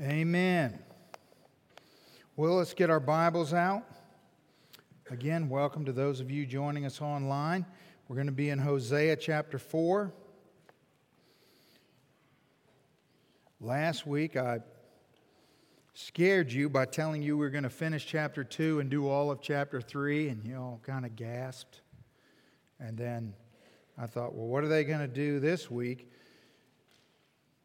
[0.00, 0.76] Amen.
[2.34, 3.84] Well, let's get our Bibles out.
[5.08, 7.64] Again, welcome to those of you joining us online.
[8.08, 10.12] We're going to be in Hosea chapter 4.
[13.60, 14.62] Last week, I
[15.92, 19.30] scared you by telling you we are going to finish chapter 2 and do all
[19.30, 21.82] of chapter 3, and you all kind of gasped.
[22.80, 23.32] And then
[23.96, 26.10] I thought, well, what are they going to do this week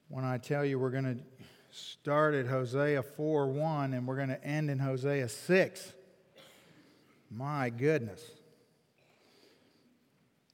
[0.10, 1.18] when I tell you we're going to
[1.72, 5.94] start at Hosea 4 1 and we're going to end in Hosea 6.
[7.32, 8.22] My goodness.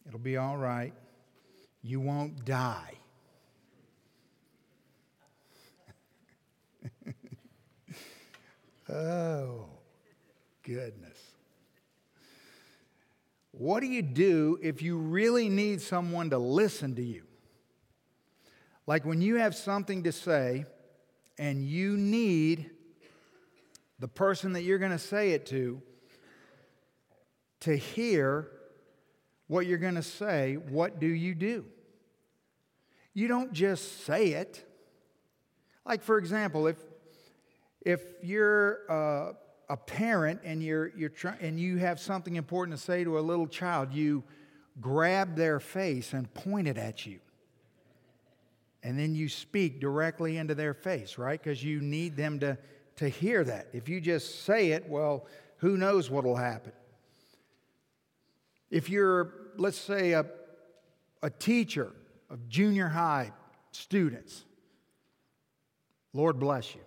[0.07, 0.93] It'll be all right.
[1.81, 2.93] You won't die.
[8.89, 9.65] oh,
[10.63, 11.17] goodness.
[13.51, 17.23] What do you do if you really need someone to listen to you?
[18.85, 20.65] Like when you have something to say
[21.37, 22.69] and you need
[23.99, 25.81] the person that you're going to say it to
[27.61, 28.51] to hear
[29.47, 31.65] what you're going to say, what do you do?
[33.13, 34.63] You don't just say it.
[35.85, 36.77] Like, for example, if,
[37.81, 39.35] if you're
[39.69, 43.21] a parent and, you're, you're try- and you have something important to say to a
[43.21, 44.23] little child, you
[44.81, 47.19] grab their face and point it at you
[48.85, 51.41] and then you speak directly into their face, right?
[51.41, 52.55] Because you need them to,
[52.97, 53.69] to hear that.
[53.73, 55.25] If you just say it, well,
[55.57, 56.71] who knows what will happen?
[58.69, 60.27] If you're, let's say, a,
[61.23, 61.93] a teacher
[62.29, 63.31] of junior high
[63.71, 64.45] students,
[66.13, 66.81] Lord bless you.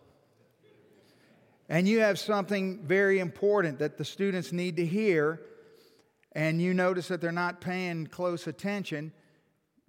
[1.69, 5.41] And you have something very important that the students need to hear,
[6.31, 9.11] and you notice that they're not paying close attention,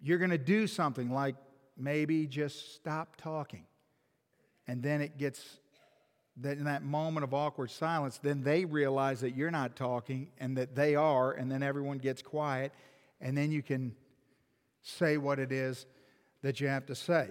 [0.01, 1.35] you're going to do something like
[1.79, 3.65] maybe just stop talking.
[4.67, 5.59] And then it gets
[6.41, 10.57] that in that moment of awkward silence, then they realize that you're not talking and
[10.57, 12.71] that they are, and then everyone gets quiet,
[13.19, 13.93] and then you can
[14.81, 15.85] say what it is
[16.41, 17.27] that you have to say.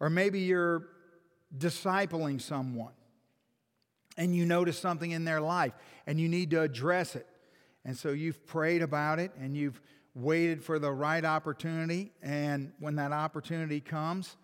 [0.00, 0.88] Or maybe you're
[1.56, 2.92] discipling someone
[4.16, 5.72] and you notice something in their life
[6.06, 7.26] and you need to address it.
[7.84, 9.80] And so you've prayed about it and you've
[10.16, 14.36] waited for the right opportunity, and when that opportunity comes,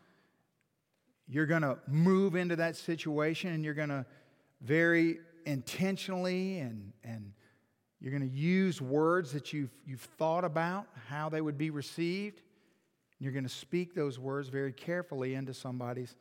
[1.26, 4.04] you're going to move into that situation and you're going to
[4.60, 7.32] very intentionally and, and
[8.00, 12.38] you're going to use words that you've, you've thought about how they would be received.
[12.38, 16.16] And you're going to speak those words very carefully into somebody's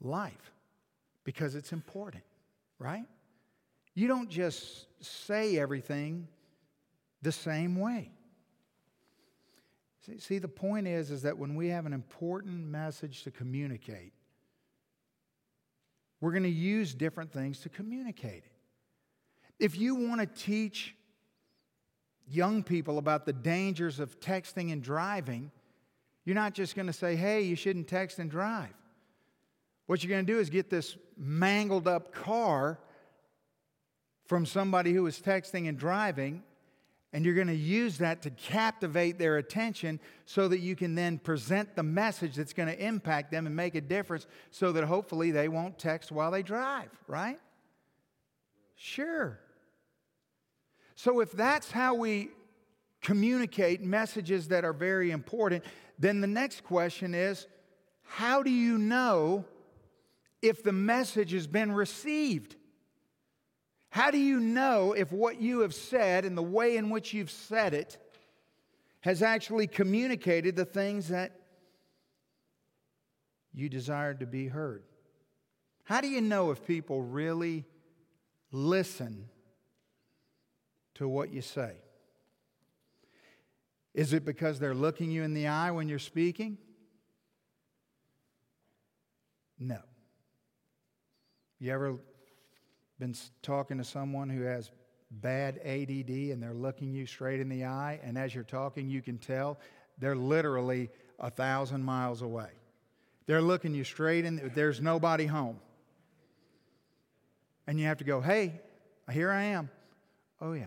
[0.00, 0.52] life
[1.24, 2.22] because it's important,
[2.78, 3.06] right?
[3.94, 6.28] You don't just say everything
[7.22, 8.12] the same way.
[10.04, 14.12] See, see, the point is, is that when we have an important message to communicate,
[16.20, 18.52] we're going to use different things to communicate it.
[19.58, 20.96] If you want to teach
[22.28, 25.52] young people about the dangers of texting and driving,
[26.24, 28.74] you're not just going to say, hey, you shouldn't text and drive.
[29.86, 32.78] What you're going to do is get this mangled up car
[34.26, 36.42] from somebody who is texting and driving
[37.12, 41.18] and you're going to use that to captivate their attention so that you can then
[41.18, 45.30] present the message that's going to impact them and make a difference so that hopefully
[45.30, 47.38] they won't text while they drive, right?
[48.76, 49.38] Sure.
[50.94, 52.30] So if that's how we
[53.02, 55.64] communicate messages that are very important,
[55.98, 57.46] then the next question is
[58.04, 59.44] how do you know
[60.40, 62.56] if the message has been received?
[63.92, 67.30] How do you know if what you have said and the way in which you've
[67.30, 67.98] said it
[69.00, 71.32] has actually communicated the things that
[73.52, 74.82] you desired to be heard?
[75.84, 77.66] How do you know if people really
[78.50, 79.28] listen
[80.94, 81.74] to what you say?
[83.92, 86.56] Is it because they're looking you in the eye when you're speaking?
[89.58, 89.80] No.
[91.58, 91.98] You ever
[93.02, 94.70] been talking to someone who has
[95.10, 99.02] bad ADD and they're looking you straight in the eye, and as you're talking, you
[99.02, 99.58] can tell
[99.98, 100.88] they're literally
[101.18, 102.50] a thousand miles away.
[103.26, 105.58] They're looking you straight in, there's nobody home.
[107.66, 108.60] And you have to go, hey,
[109.10, 109.68] here I am.
[110.40, 110.66] Oh, yeah.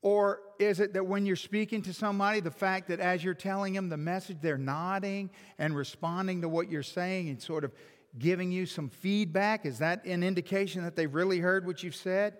[0.00, 3.74] Or is it that when you're speaking to somebody, the fact that as you're telling
[3.74, 7.70] them the message, they're nodding and responding to what you're saying and sort of
[8.18, 9.64] giving you some feedback?
[9.66, 12.36] Is that an indication that they've really heard what you've said?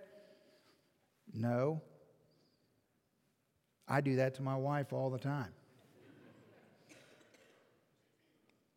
[1.32, 1.82] No.
[3.88, 5.52] I do that to my wife all the time.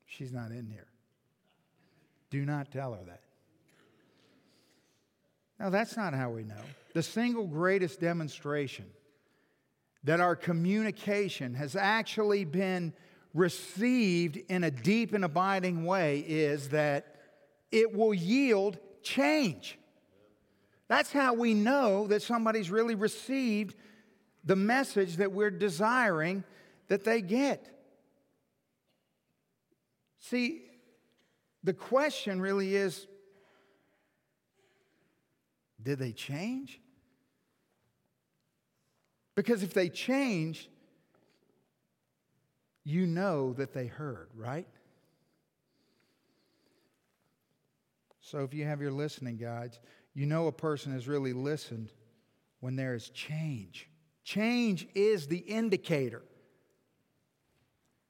[0.05, 0.87] She's not in here.
[2.29, 3.21] Do not tell her that.
[5.59, 6.61] Now, that's not how we know.
[6.93, 8.85] The single greatest demonstration
[10.03, 12.93] that our communication has actually been
[13.35, 17.17] received in a deep and abiding way is that
[17.69, 19.77] it will yield change.
[20.87, 23.75] That's how we know that somebody's really received
[24.45, 26.45] the message that we're desiring
[26.87, 27.69] that they get.
[30.19, 30.61] See,
[31.63, 33.05] the question really is
[35.81, 36.79] did they change?
[39.35, 40.69] Because if they changed,
[42.85, 44.67] you know that they heard, right?
[48.21, 49.79] So if you have your listening guides,
[50.13, 51.91] you know a person has really listened
[52.59, 53.89] when there is change.
[54.23, 56.23] Change is the indicator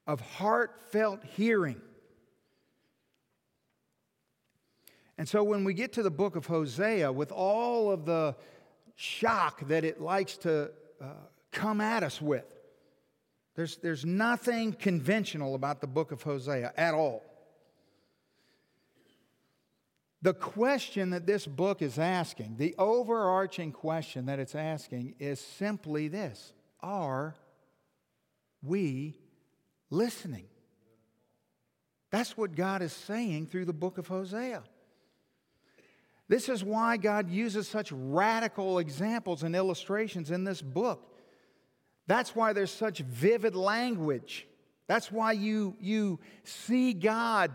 [0.06, 1.80] of heartfelt hearing.
[5.18, 8.36] And so when we get to the book of Hosea, with all of the
[8.94, 10.70] shock that it likes to
[11.00, 11.06] uh,
[11.50, 12.44] come at us with,
[13.56, 17.24] there's, there's nothing conventional about the book of Hosea at all.
[20.20, 26.08] The question that this book is asking, the overarching question that it's asking, is simply
[26.08, 27.34] this Are
[28.62, 29.18] we
[29.88, 30.46] listening?
[32.10, 34.62] That's what God is saying through the book of Hosea.
[36.28, 41.15] This is why God uses such radical examples and illustrations in this book.
[42.06, 44.46] That's why there's such vivid language.
[44.86, 47.52] That's why you, you see God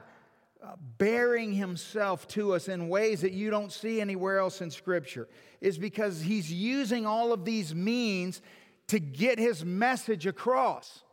[0.61, 5.27] uh, baring himself to us in ways that you don't see anywhere else in Scripture,
[5.61, 8.41] is because he's using all of these means
[8.87, 11.03] to get his message across.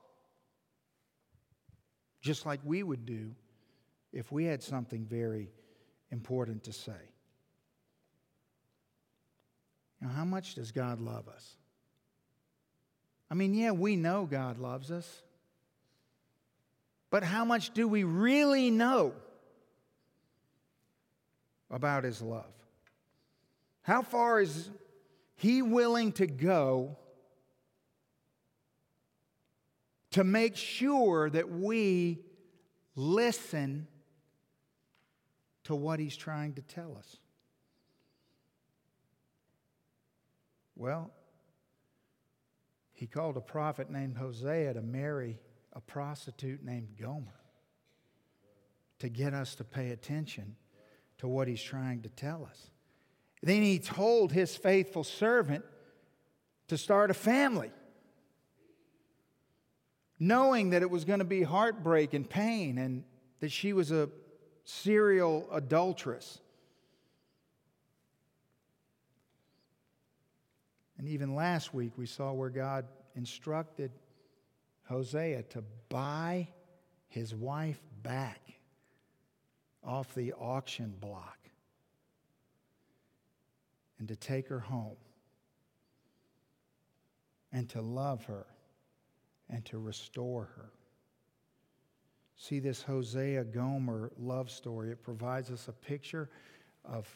[2.20, 3.30] Just like we would do
[4.12, 5.50] if we had something very
[6.10, 6.92] important to say.
[10.00, 11.57] Now, how much does God love us?
[13.30, 15.22] I mean, yeah, we know God loves us.
[17.10, 19.14] But how much do we really know
[21.70, 22.52] about His love?
[23.82, 24.70] How far is
[25.36, 26.96] He willing to go
[30.10, 32.18] to make sure that we
[32.94, 33.86] listen
[35.64, 37.16] to what He's trying to tell us?
[40.76, 41.10] Well,
[42.98, 45.38] he called a prophet named Hosea to marry
[45.72, 47.40] a prostitute named Gomer
[48.98, 50.56] to get us to pay attention
[51.18, 52.70] to what he's trying to tell us.
[53.40, 55.64] Then he told his faithful servant
[56.66, 57.70] to start a family,
[60.18, 63.04] knowing that it was going to be heartbreak and pain and
[63.38, 64.08] that she was a
[64.64, 66.40] serial adulteress.
[70.98, 72.84] And even last week, we saw where God
[73.14, 73.92] instructed
[74.84, 76.48] Hosea to buy
[77.08, 78.40] his wife back
[79.84, 81.38] off the auction block
[83.98, 84.96] and to take her home
[87.52, 88.46] and to love her
[89.48, 90.70] and to restore her.
[92.36, 94.90] See this Hosea Gomer love story.
[94.90, 96.28] It provides us a picture
[96.84, 97.08] of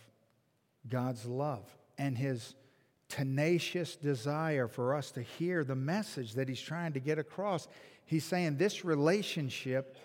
[0.89, 1.65] God's love
[1.99, 2.55] and his
[3.13, 7.69] tenacious desire for us to hear the message that he's trying to get across.
[8.07, 9.99] He's saying this relationship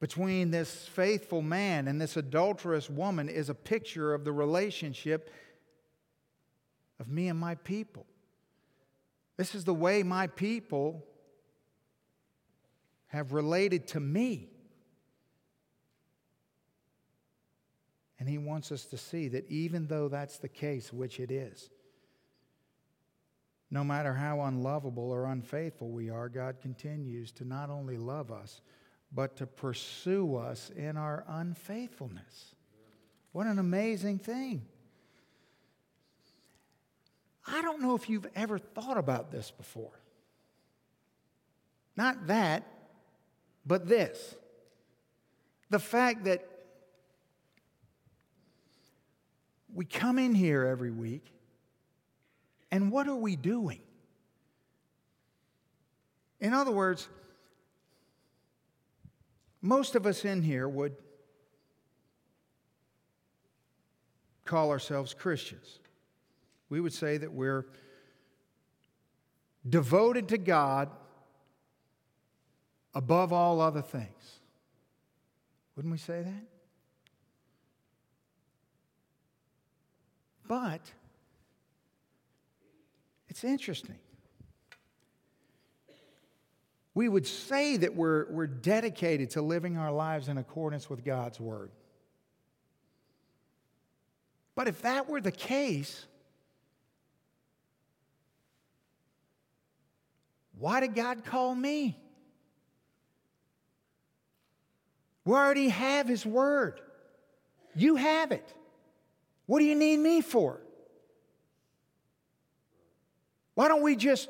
[0.00, 5.30] between this faithful man and this adulterous woman is a picture of the relationship
[6.98, 8.04] of me and my people.
[9.36, 11.04] This is the way my people
[13.06, 14.48] have related to me.
[18.18, 21.70] And he wants us to see that even though that's the case, which it is,
[23.70, 28.62] no matter how unlovable or unfaithful we are, God continues to not only love us,
[29.12, 32.54] but to pursue us in our unfaithfulness.
[33.32, 34.66] What an amazing thing.
[37.46, 39.98] I don't know if you've ever thought about this before.
[41.96, 42.66] Not that,
[43.66, 44.34] but this.
[45.70, 46.46] The fact that
[49.74, 51.26] we come in here every week
[52.70, 53.80] and what are we doing?
[56.40, 57.08] In other words,
[59.60, 60.94] most of us in here would
[64.44, 65.80] call ourselves Christians.
[66.68, 67.66] We would say that we're
[69.68, 70.90] devoted to God
[72.94, 74.40] above all other things.
[75.76, 76.44] Wouldn't we say that?
[80.46, 80.80] But
[83.28, 83.98] it's interesting.
[86.94, 91.38] We would say that we're, we're dedicated to living our lives in accordance with God's
[91.38, 91.70] word.
[94.56, 96.06] But if that were the case,
[100.58, 101.96] why did God call me?
[105.24, 106.80] We already have His Word.
[107.76, 108.52] You have it.
[109.46, 110.60] What do you need me for?
[113.58, 114.28] Why don't we just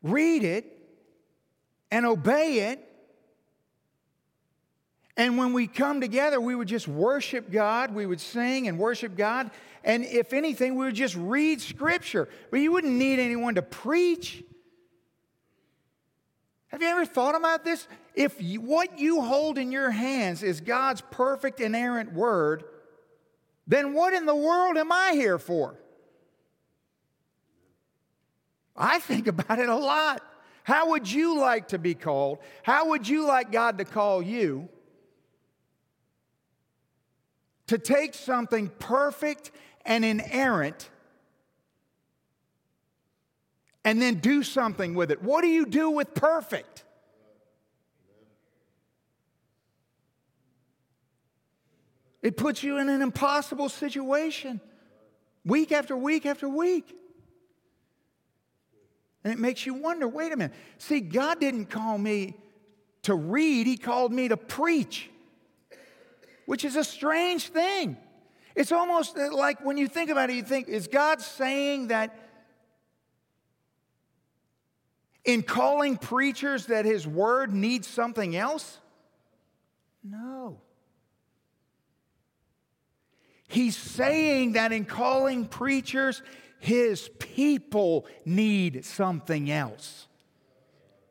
[0.00, 0.64] read it
[1.90, 2.88] and obey it
[5.16, 7.94] and when we come together, we would just worship God.
[7.94, 9.50] We would sing and worship God.
[9.84, 12.28] And if anything, we would just read Scripture.
[12.50, 14.42] But you wouldn't need anyone to preach.
[16.68, 17.86] Have you ever thought about this?
[18.14, 22.64] If you, what you hold in your hands is God's perfect, inerrant word,
[23.66, 25.76] then what in the world am I here for?
[28.76, 30.22] I think about it a lot.
[30.64, 32.38] How would you like to be called?
[32.62, 34.68] How would you like God to call you?
[37.72, 39.50] to take something perfect
[39.86, 40.90] and inerrant
[43.82, 45.22] and then do something with it.
[45.22, 46.84] What do you do with perfect?
[52.20, 54.60] It puts you in an impossible situation
[55.42, 56.94] week after week after week.
[59.24, 60.54] And it makes you wonder wait a minute.
[60.78, 62.34] See, God didn't call me
[63.02, 65.10] to read, He called me to preach
[66.46, 67.96] which is a strange thing.
[68.54, 72.14] It's almost like when you think about it, you think, is God saying that
[75.24, 78.78] in calling preachers that his word needs something else?
[80.04, 80.60] No.
[83.48, 86.22] He's saying that in calling preachers,
[86.62, 90.06] his people need something else.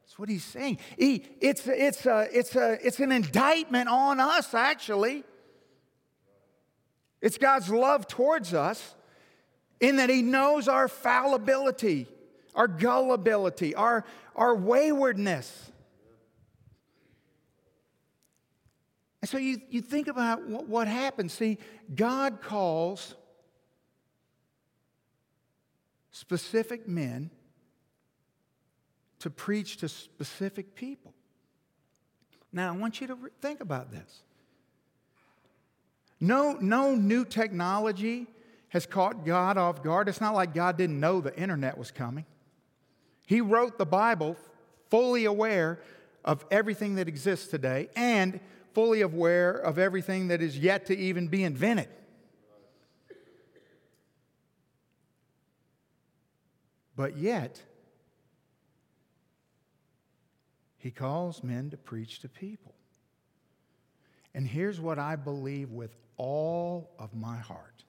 [0.06, 0.78] That's what he's saying.
[0.98, 5.26] He, it's, it's, a, it's, a, it's an indictment on us, actually.
[7.22, 8.96] It's God's love towards us
[9.82, 12.08] in that he knows our fallibility,
[12.56, 14.06] our gullibility, our,
[14.38, 15.70] our waywardness.
[19.20, 21.34] And so you, you think about what, what happens.
[21.34, 21.58] See,
[21.94, 23.16] God calls
[26.12, 27.30] specific men
[29.20, 31.14] to preach to specific people.
[32.52, 34.22] Now, I want you to think about this.
[36.20, 38.28] No, no new technology
[38.70, 40.08] has caught God off guard.
[40.10, 42.26] It's not like God didn't know the internet was coming.
[43.26, 44.38] He wrote the Bible
[44.90, 45.80] fully aware
[46.24, 48.40] of everything that exists today and
[48.74, 51.90] fully aware of everything that is yet to even be invented.
[56.96, 57.62] But yet,
[60.78, 62.74] He calls men to preach to people.
[64.34, 67.84] And here's what I believe with all of my heart.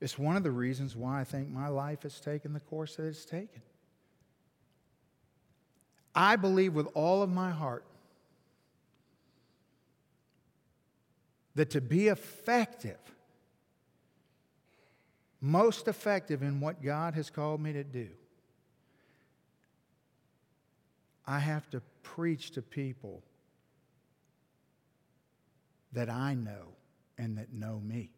[0.00, 3.06] It's one of the reasons why I think my life has taken the course that
[3.06, 3.62] it's taken.
[6.14, 7.84] I believe with all of my heart
[11.54, 12.98] that to be effective,
[15.40, 18.08] most effective in what God has called me to do,
[21.26, 23.22] I have to preach to people
[25.92, 26.74] that I know
[27.18, 28.10] and that know me.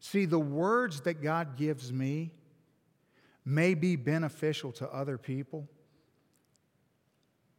[0.00, 2.32] See, the words that God gives me
[3.44, 5.68] may be beneficial to other people,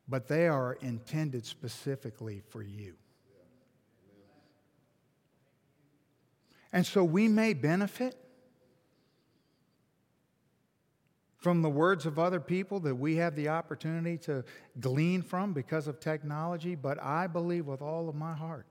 [0.08, 2.96] but they are intended specifically for you.
[6.76, 8.18] And so we may benefit
[11.38, 14.44] from the words of other people that we have the opportunity to
[14.82, 18.66] glean from because of technology, but I believe with all of my heart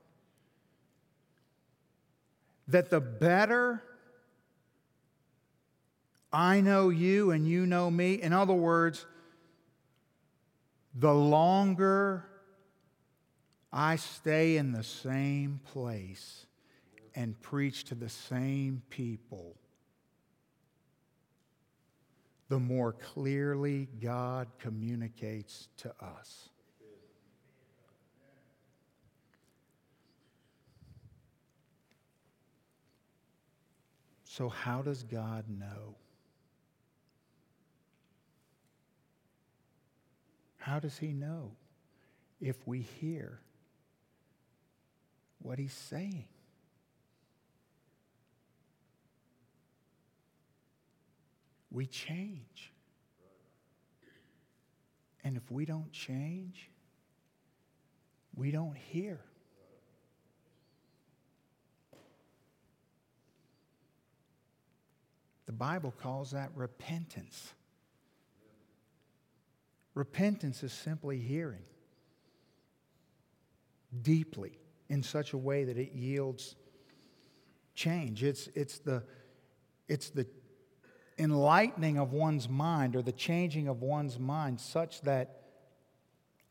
[2.68, 3.82] that the better
[6.30, 9.06] I know you and you know me, in other words,
[10.94, 12.26] the longer
[13.72, 16.44] I stay in the same place
[17.14, 19.56] and preach to the same people
[22.48, 26.50] the more clearly God communicates to us.
[34.24, 35.94] So, how does God know?
[40.58, 41.52] How does He know
[42.40, 43.40] if we hear
[45.44, 46.24] what he's saying.
[51.74, 52.72] We change.
[55.24, 56.70] And if we don't change,
[58.36, 59.18] we don't hear.
[65.46, 67.52] The Bible calls that repentance.
[69.94, 71.64] Repentance is simply hearing
[74.02, 76.54] deeply in such a way that it yields
[77.74, 78.22] change.
[78.22, 79.02] It's, it's, the,
[79.88, 80.24] it's the
[81.18, 85.42] enlightening of one's mind or the changing of one's mind such that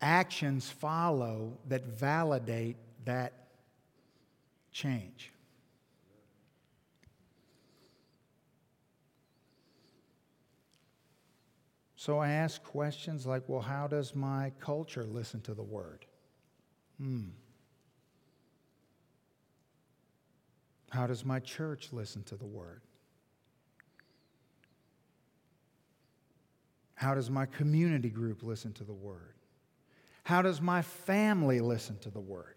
[0.02, 3.34] actions follow that validate that
[4.72, 5.32] change.
[11.96, 16.06] So I ask questions like, well, how does my culture listen to the word?
[16.98, 17.30] Hmm.
[20.90, 22.82] How does my church listen to the word?
[26.96, 29.36] How does my community group listen to the word?
[30.24, 32.56] How does my family listen to the word?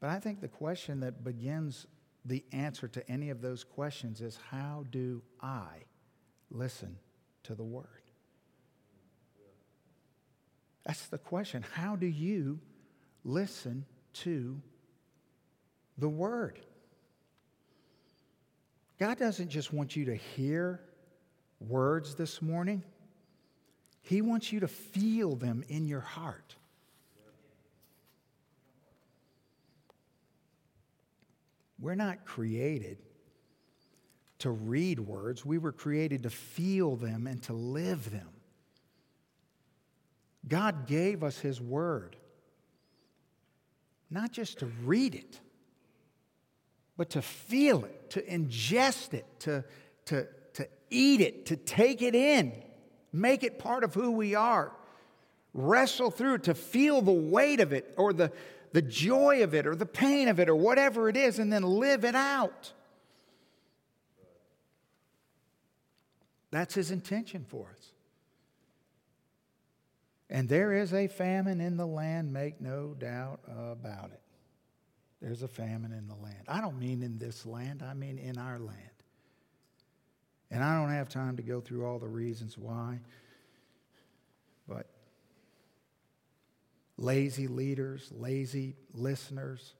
[0.00, 1.86] But I think the question that begins
[2.24, 5.84] the answer to any of those questions is how do I
[6.50, 6.96] listen
[7.44, 7.86] to the word?
[10.84, 11.64] That's the question.
[11.74, 12.60] How do you
[13.24, 14.60] listen to
[15.98, 16.58] the Word.
[18.98, 20.80] God doesn't just want you to hear
[21.60, 22.82] words this morning,
[24.02, 26.56] He wants you to feel them in your heart.
[31.78, 32.98] We're not created
[34.40, 38.28] to read words, we were created to feel them and to live them.
[40.48, 42.16] God gave us His Word,
[44.10, 45.40] not just to read it
[47.00, 49.64] but to feel it, to ingest it, to,
[50.04, 50.28] to,
[50.90, 52.52] eat it, to take it in,
[53.12, 54.72] make it part of who we are,
[55.54, 58.32] wrestle through to feel the weight of it or the,
[58.72, 61.62] the joy of it or the pain of it or whatever it is, and then
[61.62, 62.72] live it out.
[66.50, 67.92] That's his intention for us.
[70.28, 74.20] And there is a famine in the land, make no doubt about it.
[75.20, 76.44] There's a famine in the land.
[76.48, 78.78] I don't mean in this land, I mean in our land.
[80.50, 82.98] And I don't have time to go through all the reasons why,
[84.68, 84.86] but
[86.96, 89.74] lazy leaders, lazy listeners,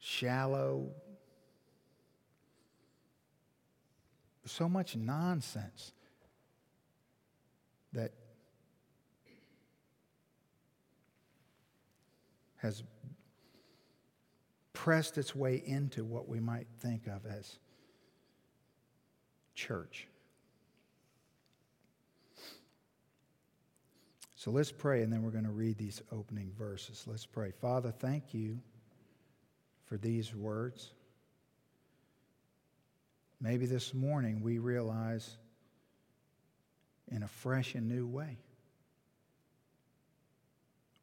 [0.00, 0.90] shallow,
[4.44, 5.92] so much nonsense
[7.92, 8.12] that
[12.56, 12.82] has
[14.72, 17.58] pressed its way into what we might think of as
[19.54, 20.08] church.
[24.36, 27.04] So let's pray, and then we're going to read these opening verses.
[27.06, 27.50] Let's pray.
[27.50, 28.60] Father, thank you
[29.86, 30.90] for these words.
[33.40, 35.36] Maybe this morning we realize
[37.10, 38.38] in a fresh and new way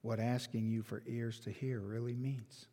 [0.01, 2.67] what asking you for ears to hear really means.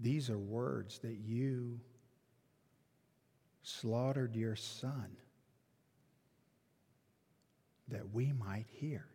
[0.00, 1.80] These are words that you
[3.62, 5.16] slaughtered your son
[7.88, 9.06] that we might hear.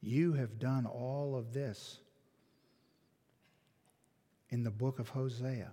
[0.00, 1.98] You have done all of this
[4.50, 5.72] in the book of Hosea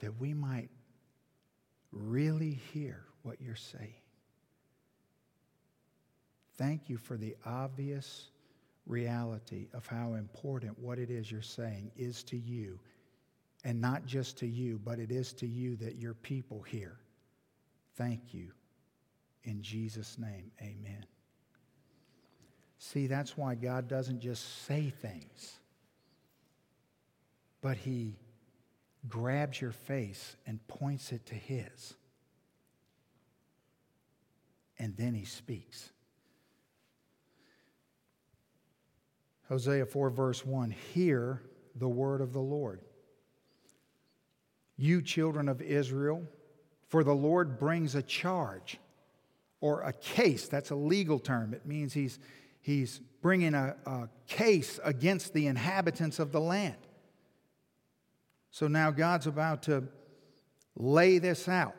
[0.00, 0.68] that we might
[1.90, 3.94] really hear what you're saying.
[6.56, 8.28] Thank you for the obvious
[8.86, 12.78] reality of how important what it is you're saying is to you.
[13.64, 16.98] And not just to you, but it is to you that your people hear.
[17.96, 18.50] Thank you.
[19.44, 21.06] In Jesus' name, amen.
[22.78, 25.58] See, that's why God doesn't just say things,
[27.62, 28.16] but He
[29.08, 31.94] grabs your face and points it to his.
[34.78, 35.90] And then he speaks.
[39.48, 41.42] Hosea 4, verse 1 Hear
[41.76, 42.80] the word of the Lord.
[44.76, 46.24] You children of Israel,
[46.88, 48.78] for the Lord brings a charge
[49.60, 50.48] or a case.
[50.48, 51.54] That's a legal term.
[51.54, 52.18] It means he's,
[52.60, 56.76] he's bringing a, a case against the inhabitants of the land.
[58.50, 59.84] So now God's about to
[60.76, 61.74] lay this out.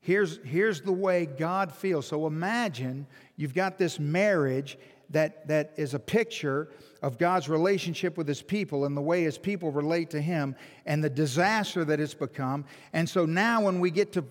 [0.00, 2.06] Here's, here's the way God feels.
[2.06, 4.76] So imagine you've got this marriage
[5.10, 6.68] that, that is a picture
[7.02, 11.04] of God's relationship with his people and the way his people relate to him and
[11.04, 12.64] the disaster that it's become.
[12.92, 14.24] And so now when we get to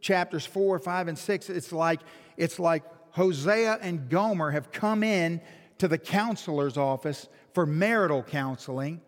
[0.00, 2.00] chapters 4, 5, and 6, it's like,
[2.36, 5.40] it's like Hosea and Gomer have come in
[5.78, 9.00] to the counselor's office for marital counseling.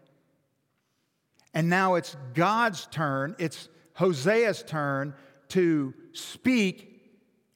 [1.53, 5.15] And now it's God's turn, it's Hosea's turn
[5.49, 6.87] to speak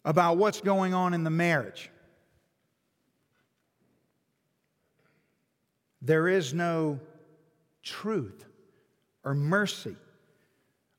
[0.04, 1.90] about what's going on in the marriage.
[6.04, 7.00] There is no
[7.82, 8.44] truth
[9.24, 9.96] or mercy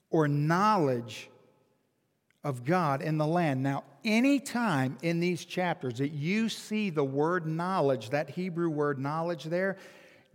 [0.09, 1.29] or knowledge
[2.43, 3.61] of God in the land.
[3.61, 9.43] Now, anytime in these chapters that you see the word knowledge, that Hebrew word knowledge
[9.43, 9.77] there,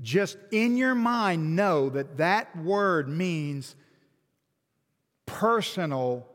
[0.02, 3.74] just in your mind know that that word means
[5.26, 6.26] personal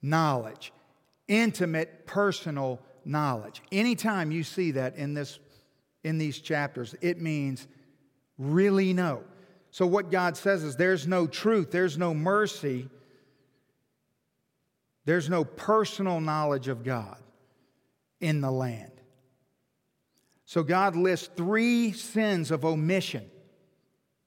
[0.00, 0.72] knowledge,
[1.28, 3.62] intimate personal knowledge.
[3.70, 5.38] Anytime you see that in this
[6.04, 7.66] in these chapters, it means
[8.38, 9.22] really know.
[9.70, 12.88] So what God says is there's no truth, there's no mercy,
[15.04, 17.18] there's no personal knowledge of God
[18.20, 18.92] in the land.
[20.44, 23.24] So God lists three sins of omission,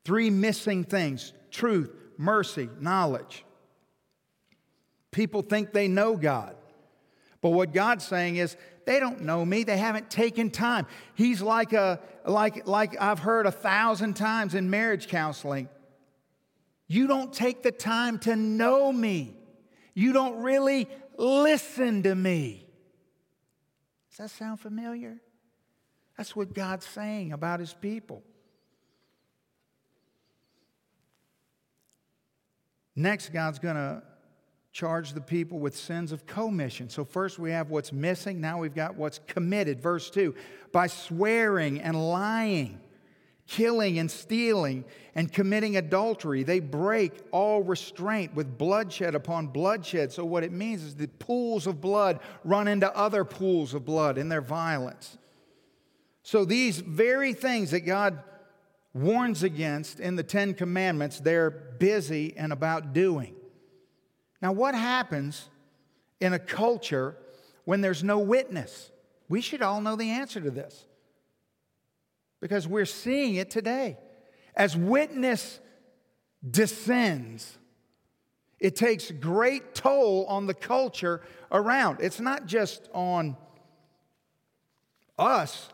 [0.04, 3.46] three missing things truth, mercy, knowledge.
[5.12, 6.56] People think they know God.
[7.42, 9.64] But what God's saying is, they don't know me.
[9.64, 10.86] They haven't taken time.
[11.16, 15.70] He's like a like like I've heard a thousand times in marriage counseling.
[16.88, 19.36] You don't take the time to know me.
[19.94, 22.68] You don't really listen to me.
[24.12, 25.18] Does that sound familiar?
[26.18, 28.24] That's what God's saying about his people.
[32.96, 34.02] Next, God's going to
[34.76, 36.90] charge the people with sins of commission.
[36.90, 39.80] So, first we have what's missing, now we've got what's committed.
[39.80, 40.36] Verse 2
[40.74, 42.82] by swearing and lying,
[43.48, 44.84] killing and stealing,
[45.16, 50.12] and committing adultery, they break all restraint with bloodshed upon bloodshed.
[50.12, 54.18] So, what it means is the pools of blood run into other pools of blood
[54.18, 55.18] in their violence.
[56.22, 58.22] So, these very things that God
[58.94, 63.36] warns against in the Ten Commandments, they're busy and about doing.
[64.46, 65.50] Now, what happens
[66.20, 67.18] in a culture
[67.64, 68.92] when there's no witness?
[69.28, 70.86] We should all know the answer to this
[72.40, 73.98] because we're seeing it today.
[74.56, 75.60] As witness
[76.48, 77.58] descends,
[78.60, 81.98] it takes great toll on the culture around.
[82.00, 83.38] It's not just on
[85.18, 85.70] us,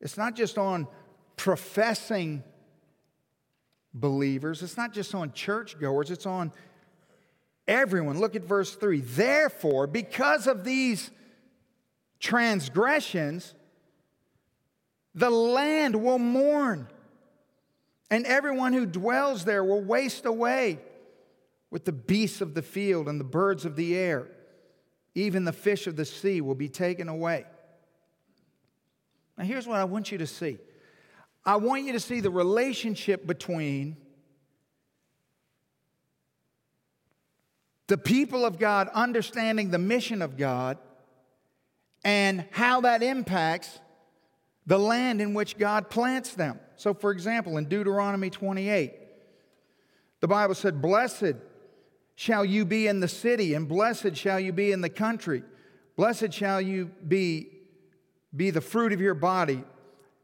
[0.00, 0.88] it's not just on
[1.36, 2.42] professing
[3.92, 6.52] believers, it's not just on churchgoers, it's on
[7.70, 8.18] everyone.
[8.18, 9.00] Look at verse 3.
[9.00, 11.10] Therefore, because of these
[12.18, 13.54] transgressions,
[15.14, 16.88] the land will mourn,
[18.10, 20.80] and everyone who dwells there will waste away
[21.70, 24.26] with the beasts of the field and the birds of the air.
[25.14, 27.44] Even the fish of the sea will be taken away.
[29.38, 30.58] Now, here's what I want you to see
[31.44, 33.96] I want you to see the relationship between
[37.90, 40.78] the people of God understanding the mission of God
[42.04, 43.80] and how that impacts
[44.64, 46.60] the land in which God plants them.
[46.76, 48.92] So, for example, in Deuteronomy 28,
[50.20, 51.34] the Bible said, Blessed
[52.14, 55.42] shall you be in the city, and blessed shall you be in the country.
[55.96, 57.48] Blessed shall you be,
[58.34, 59.64] be the fruit of your body,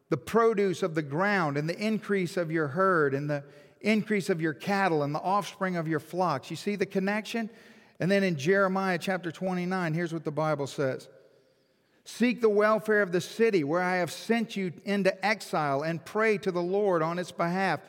[0.08, 3.42] the produce of the ground, and the increase of your herd, and the
[3.86, 6.50] increase of your cattle and the offspring of your flocks.
[6.50, 7.48] You see the connection?
[8.00, 11.08] And then in Jeremiah chapter 29, here's what the Bible says
[12.04, 16.38] Seek the welfare of the city where I have sent you into exile and pray
[16.38, 17.80] to the Lord on its behalf,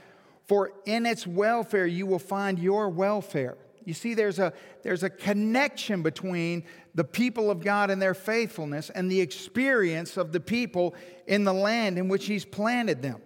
[0.48, 3.58] for in its welfare you will find your welfare.
[3.84, 4.52] You see, there's a,
[4.84, 10.32] there's a connection between the people of God and their faithfulness and the experience of
[10.34, 10.94] the people
[11.26, 13.22] in the land in which He's planted them.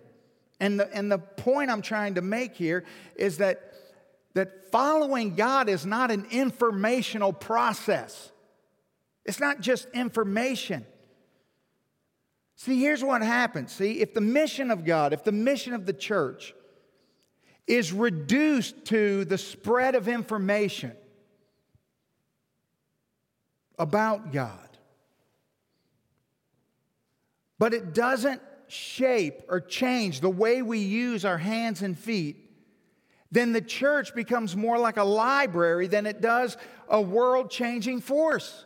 [0.62, 3.74] And the, and the point I'm trying to make here is that,
[4.36, 8.32] that following God is not an informational process,
[9.26, 10.86] it's not just information.
[12.56, 13.72] See, here's what happens.
[13.72, 16.54] See, if the mission of God, if the mission of the church
[17.66, 20.92] is reduced to the spread of information
[23.80, 24.70] about God,
[27.58, 28.42] but it doesn't
[28.72, 32.38] shape or change the way we use our hands and feet,
[33.32, 36.58] then the church becomes more like a library than it does
[36.90, 38.66] a world changing force.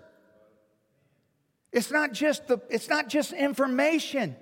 [1.72, 4.36] It's not just, the, it's not just information.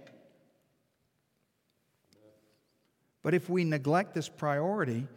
[3.21, 5.07] But if we neglect this priority,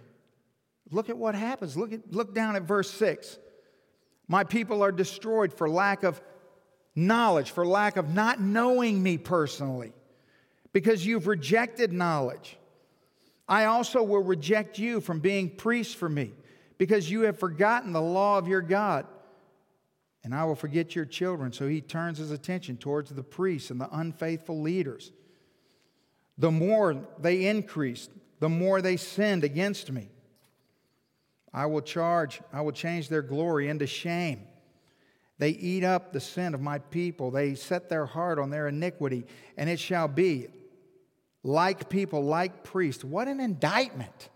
[0.91, 1.77] look at what happens.
[1.77, 3.39] Look, at, look down at verse 6.
[4.29, 6.21] My people are destroyed for lack of
[6.95, 9.93] knowledge, for lack of not knowing me personally,
[10.77, 12.59] because you've rejected knowledge.
[13.49, 16.33] I also will reject you from being priests for me,
[16.77, 19.07] because you have forgotten the law of your God.
[20.23, 21.51] And I will forget your children.
[21.55, 25.13] So he turns his attention towards the priests and the unfaithful leaders.
[26.37, 28.11] The more they increased,
[28.41, 30.11] the more they sinned against me.
[31.55, 34.43] I will charge, I will change their glory into shame.
[35.39, 37.31] They eat up the sin of my people.
[37.31, 39.25] They set their heart on their iniquity,
[39.57, 40.49] and it shall be
[41.47, 43.05] like people, like priests.
[43.05, 44.31] What an indictment!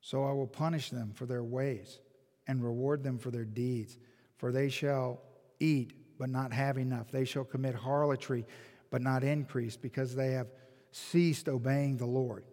[0.00, 2.00] So I will punish them for their ways
[2.46, 3.98] and reward them for their deeds,
[4.38, 5.20] for they shall
[5.60, 7.10] eat but not have enough.
[7.12, 8.44] They shall commit harlotry
[8.90, 10.48] but not increase because they have
[10.90, 12.44] ceased obeying the Lord.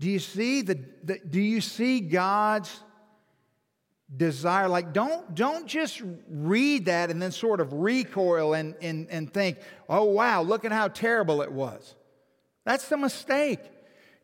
[0.00, 2.82] Do you see the, the do you see God's
[4.16, 4.68] desire?
[4.68, 9.58] Like don't don't just read that and then sort of recoil and, and, and think,
[9.88, 11.94] oh wow, look at how terrible it was.
[12.64, 13.60] That's the mistake.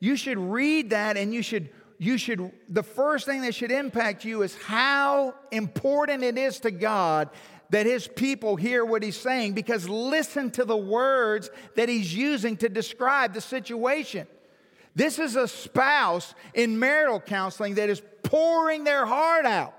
[0.00, 4.24] You should read that and you should you should the first thing that should impact
[4.24, 7.30] you is how important it is to God
[7.70, 12.56] that his people hear what he's saying because listen to the words that he's using
[12.58, 14.26] to describe the situation.
[14.94, 18.00] This is a spouse in marital counseling that is
[18.34, 19.72] pouring their heart out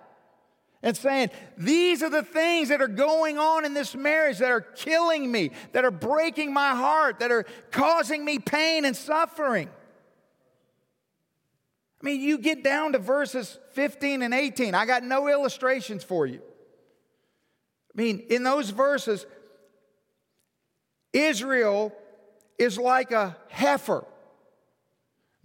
[0.82, 4.62] and saying, These are the things that are going on in this marriage that are
[4.62, 9.68] killing me, that are breaking my heart, that are causing me pain and suffering.
[12.02, 14.74] I mean, you get down to verses 15 and 18.
[14.74, 16.40] I got no illustrations for you.
[17.94, 19.26] I mean, in those verses,
[21.12, 21.92] Israel
[22.58, 24.06] is like a heifer.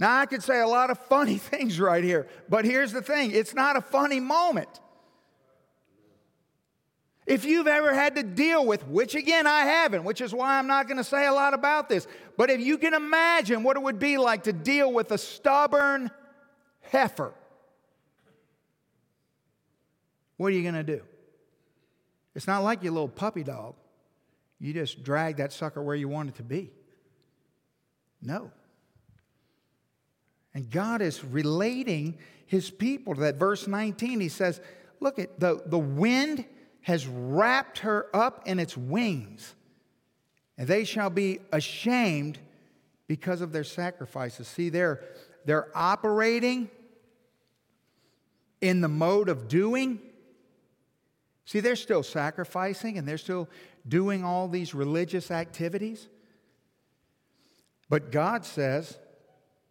[0.01, 3.33] Now, I could say a lot of funny things right here, but here's the thing
[3.33, 4.81] it's not a funny moment.
[7.27, 10.67] If you've ever had to deal with, which again I haven't, which is why I'm
[10.67, 12.09] not going to say a lot about this,
[12.39, 16.11] but if you can imagine what it would be like to deal with a stubborn
[16.81, 17.35] heifer,
[20.39, 21.03] what are you going to do?
[22.35, 23.75] It's not like your little puppy dog.
[24.59, 26.71] You just drag that sucker where you want it to be.
[28.23, 28.51] No.
[30.55, 33.37] And God is relating his people to that.
[33.37, 34.61] Verse 19, he says,
[34.99, 36.45] Look at the, the wind
[36.83, 39.55] has wrapped her up in its wings,
[40.59, 42.39] and they shall be ashamed
[43.07, 44.49] because of their sacrifices.
[44.49, 45.03] See, they're,
[45.45, 46.71] they're operating
[48.61, 50.01] in the mode of doing
[51.51, 53.49] See, they're still sacrificing and they're still
[53.89, 56.07] doing all these religious activities.
[57.89, 58.97] But God says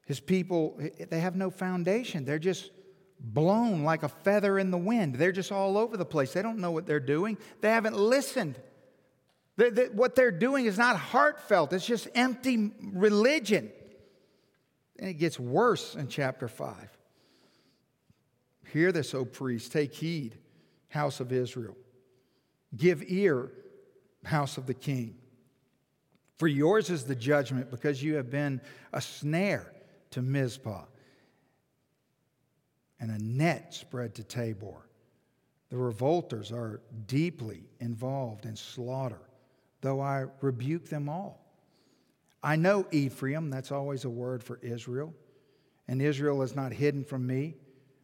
[0.10, 2.26] his people, they have no foundation.
[2.26, 2.72] They're just
[3.20, 5.14] blown like a feather in the wind.
[5.14, 6.34] They're just all over the place.
[6.34, 8.60] They don't know what they're doing, they haven't listened.
[9.56, 13.72] They, they, what they're doing is not heartfelt, it's just empty religion.
[14.98, 16.76] And it gets worse in chapter 5.
[18.74, 20.40] Hear this, O priest, take heed
[20.88, 21.78] house of Israel.
[22.76, 23.52] Give ear,
[24.26, 25.18] house of the king.
[26.40, 28.60] For yours is the judgment because you have been
[28.92, 29.72] a snare
[30.12, 30.86] to Mizpah
[33.00, 34.88] and a net spread to Tabor.
[35.70, 39.22] The revolters are deeply involved in slaughter,
[39.82, 41.46] though I rebuke them all.
[42.42, 45.14] I know Ephraim, that's always a word for Israel,
[45.88, 47.56] and Israel is not hidden from me.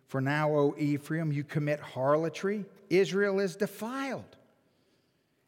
[0.07, 2.65] For now, O Ephraim, you commit harlotry.
[2.89, 4.37] Israel is defiled.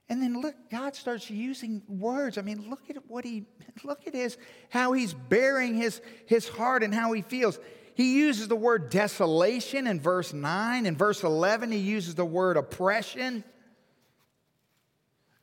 [0.09, 2.37] And then look, God starts using words.
[2.37, 3.45] I mean, look at what he,
[3.83, 4.37] look at his,
[4.69, 7.59] how he's baring his, his heart and how he feels.
[7.93, 10.85] He uses the word desolation in verse 9.
[10.85, 13.43] In verse 11, he uses the word oppression.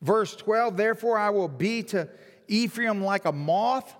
[0.01, 2.09] Verse 12, therefore I will be to
[2.47, 3.95] Ephraim like a moth,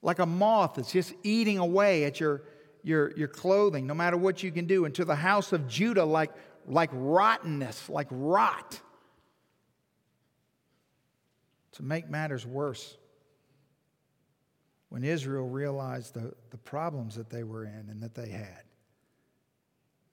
[0.00, 2.42] like a moth that's just eating away at your,
[2.82, 6.04] your, your clothing, no matter what you can do, and to the house of Judah
[6.04, 6.32] like
[6.66, 8.80] like rottenness, like rot.
[11.72, 12.96] To make matters worse,
[14.90, 18.62] when Israel realized the, the problems that they were in and that they had,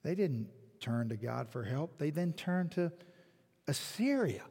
[0.04, 0.48] they didn't
[0.80, 1.98] turn to God for help.
[1.98, 2.92] They then turned to
[3.68, 4.44] Assyria.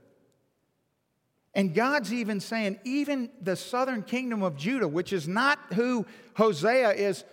[1.55, 6.93] And God's even saying, even the southern kingdom of Judah, which is not who Hosea
[6.93, 7.25] is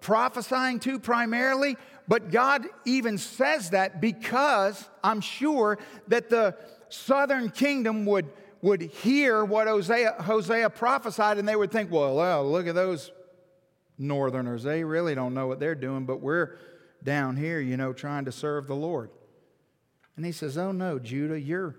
[0.00, 1.76] prophesying to primarily,
[2.08, 6.56] but God even says that because I'm sure that the
[6.88, 8.30] southern kingdom would,
[8.62, 13.10] would hear what Hosea, Hosea prophesied and they would think, well, well, look at those
[13.98, 14.62] northerners.
[14.62, 16.56] They really don't know what they're doing, but we're
[17.02, 19.10] down here, you know, trying to serve the Lord.
[20.16, 21.76] And he says, oh no, Judah, you're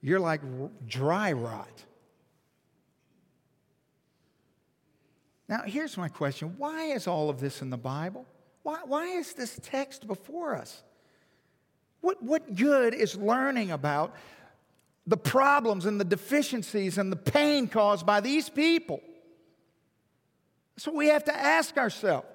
[0.00, 0.40] you're like
[0.86, 1.84] dry rot.
[5.48, 8.26] Now, here's my question why is all of this in the Bible?
[8.62, 10.82] Why, why is this text before us?
[12.00, 14.14] What, what good is learning about
[15.06, 19.00] the problems and the deficiencies and the pain caused by these people?
[20.74, 22.26] That's what we have to ask ourselves.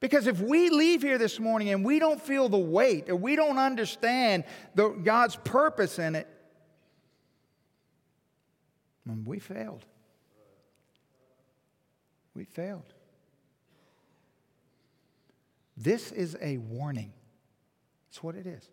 [0.00, 3.34] Because if we leave here this morning and we don't feel the weight or we
[3.34, 4.44] don't understand
[4.74, 6.28] the, God's purpose in it,
[9.24, 9.84] we failed.
[12.34, 12.94] We failed.
[15.76, 17.12] This is a warning.
[18.10, 18.68] It's what it is.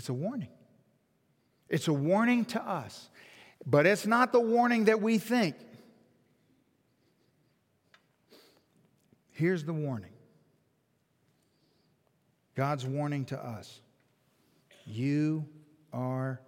[0.00, 0.48] It's a warning.
[1.68, 3.10] It's a warning to us.
[3.66, 5.56] But it's not the warning that we think.
[9.28, 10.12] Here's the warning
[12.54, 13.82] God's warning to us
[14.86, 15.44] you
[15.92, 16.40] are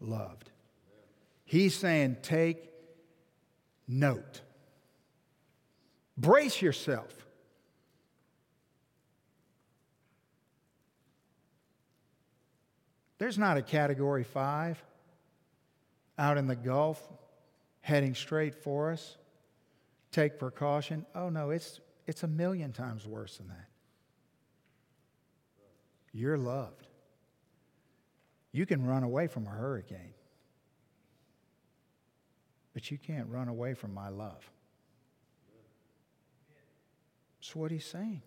[0.00, 0.50] loved.
[1.46, 2.68] He's saying, take
[3.86, 4.42] note,
[6.18, 7.26] brace yourself.
[13.18, 14.82] There's not a category five
[16.16, 17.02] out in the Gulf
[17.80, 19.16] heading straight for us.
[20.12, 21.04] Take precaution.
[21.14, 23.68] Oh, no, it's it's a million times worse than that.
[26.12, 26.86] You're loved.
[28.50, 30.14] You can run away from a hurricane,
[32.72, 34.50] but you can't run away from my love.
[37.38, 38.22] That's what he's saying.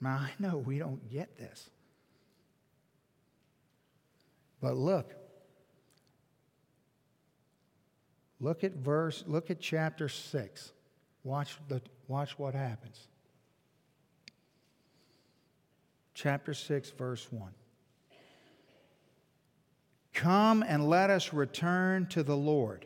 [0.00, 1.68] Now, I know we don't get this.
[4.60, 5.14] But look,
[8.40, 10.72] look at verse, look at chapter 6.
[11.24, 13.08] Watch, the, watch what happens.
[16.14, 17.50] Chapter 6, verse 1.
[20.12, 22.84] Come and let us return to the Lord,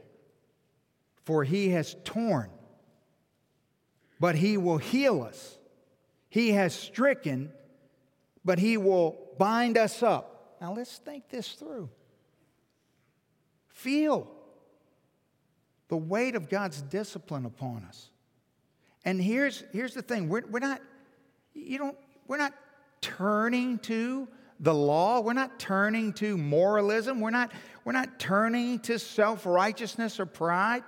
[1.25, 2.51] for he has torn,
[4.21, 5.59] but he will heal us.
[6.29, 7.51] He has stricken,
[8.45, 10.34] but he will bind us up.
[10.61, 11.91] Now let's think this through.
[13.69, 14.31] Feel
[15.89, 18.11] the weight of God's discipline upon us.
[19.05, 20.81] And here's, here's the thing we're, we're not,
[21.53, 22.55] you don't, we're not
[23.01, 24.29] turning to
[24.61, 25.21] the law.
[25.21, 27.21] We're not turning to moralism.
[27.21, 27.53] We're not,
[27.85, 30.85] we're not turning to self righteousness or pride.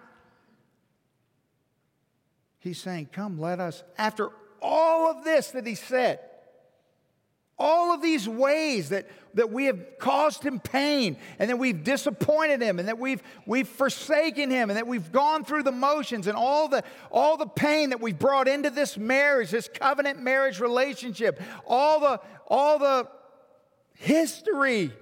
[2.59, 4.31] He's saying, Come, let us, after
[4.62, 6.20] all of this that he said,
[7.58, 12.60] all of these ways that, that we have caused him pain and that we've disappointed
[12.60, 16.36] him and that we've, we've forsaken him and that we've gone through the motions and
[16.36, 21.40] all the, all the pain that we've brought into this marriage, this covenant marriage relationship,
[21.66, 23.08] all the, all the
[23.94, 24.92] history.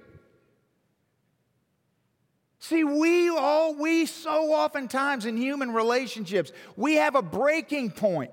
[2.59, 8.31] See, we all, we so oftentimes in human relationships, we have a breaking point.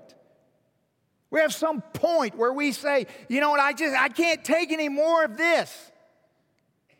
[1.33, 4.71] We have some point where we say, you know what, I just I can't take
[4.71, 5.91] any more of this.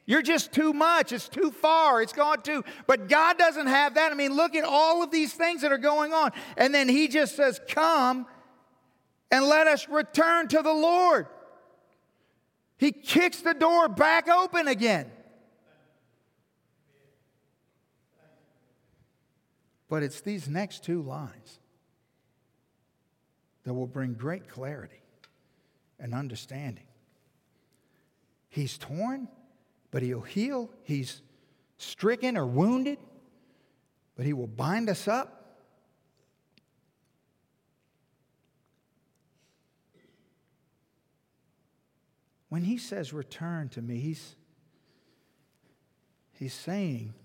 [0.07, 1.11] You're just too much.
[1.11, 2.01] It's too far.
[2.01, 2.63] It's gone too.
[2.87, 4.11] But God doesn't have that.
[4.11, 6.31] I mean, look at all of these things that are going on.
[6.57, 8.25] And then He just says, Come
[9.29, 11.27] and let us return to the Lord.
[12.77, 15.11] He kicks the door back open again.
[19.89, 21.59] But it's these next two lines
[23.63, 25.01] that will bring great clarity
[25.99, 26.85] and understanding.
[28.49, 29.27] He's torn,
[29.89, 30.69] but he'll heal.
[30.83, 31.21] He's
[31.77, 32.99] stricken or wounded,
[34.15, 35.39] but he will bind us up.
[42.49, 44.35] When he says, Return to me, he's,
[46.33, 47.15] he's saying,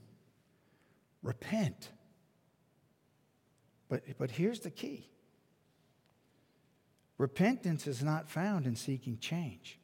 [1.23, 1.91] Repent.
[3.91, 5.09] But, but here's the key
[7.19, 9.79] Repentance is not found in seeking change,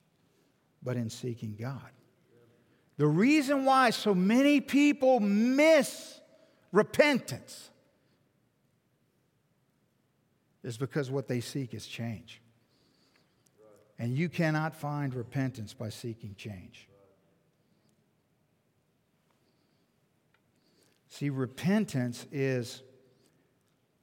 [0.82, 1.90] but in seeking God.
[2.96, 6.20] The reason why so many people miss
[6.70, 7.70] repentance
[10.62, 12.40] is because what they seek is change.
[13.98, 16.88] And you cannot find repentance by seeking change.
[21.08, 22.82] See, repentance is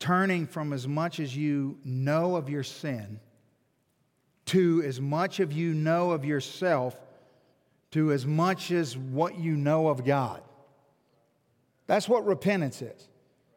[0.02, 3.20] turning from as much as you know of your sin
[4.48, 7.00] to as much of you know of yourself
[7.92, 10.42] to as much as what you know of God.
[11.86, 13.08] That's what repentance is.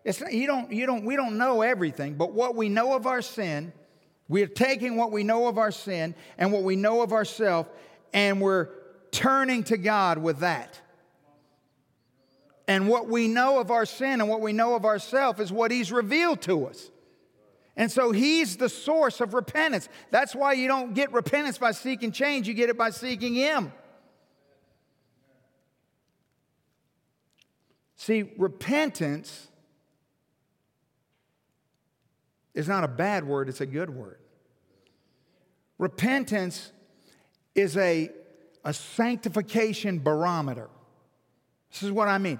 [0.05, 3.23] It's, you don't, you don't, we don't know everything, but what we know of our
[3.23, 3.73] sin,
[4.29, 7.71] we're taking what we know of our sin and what we know of ourselves,
[8.13, 8.69] and we're
[9.13, 10.79] turning to God with that.
[12.67, 15.71] And what we know of our sin and what we know of ourselves is what
[15.71, 16.91] He's revealed to us.
[17.77, 19.89] And so He's the source of repentance.
[20.11, 23.73] That's why you don't get repentance by seeking change, you get it by seeking Him.
[27.97, 29.49] See, repentance
[32.55, 34.19] is not a bad word, it's a good word.
[35.79, 36.71] Repentance
[37.55, 38.11] is a,
[38.65, 40.69] a sanctification barometer.
[41.73, 42.39] This is what I mean.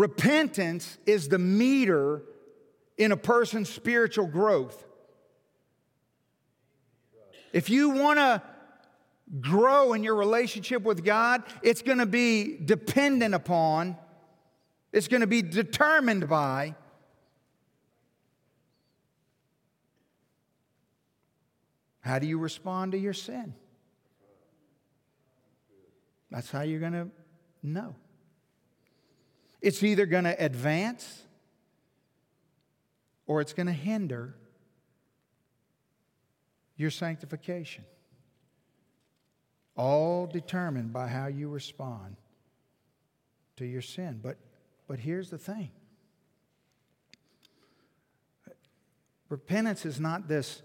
[0.00, 2.22] Repentance is the meter
[2.96, 4.82] in a person's spiritual growth.
[7.52, 8.42] If you want to
[9.42, 13.94] grow in your relationship with God, it's going to be dependent upon,
[14.90, 16.74] it's going to be determined by
[22.00, 23.52] how do you respond to your sin?
[26.30, 27.08] That's how you're going to
[27.62, 27.96] know.
[29.60, 31.22] It's either going to advance
[33.26, 34.34] or it's going to hinder
[36.76, 37.84] your sanctification.
[39.76, 42.16] All determined by how you respond
[43.56, 44.20] to your sin.
[44.22, 44.38] But,
[44.88, 45.70] but here's the thing
[49.28, 50.62] repentance is not this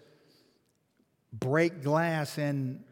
[1.32, 2.84] break glass in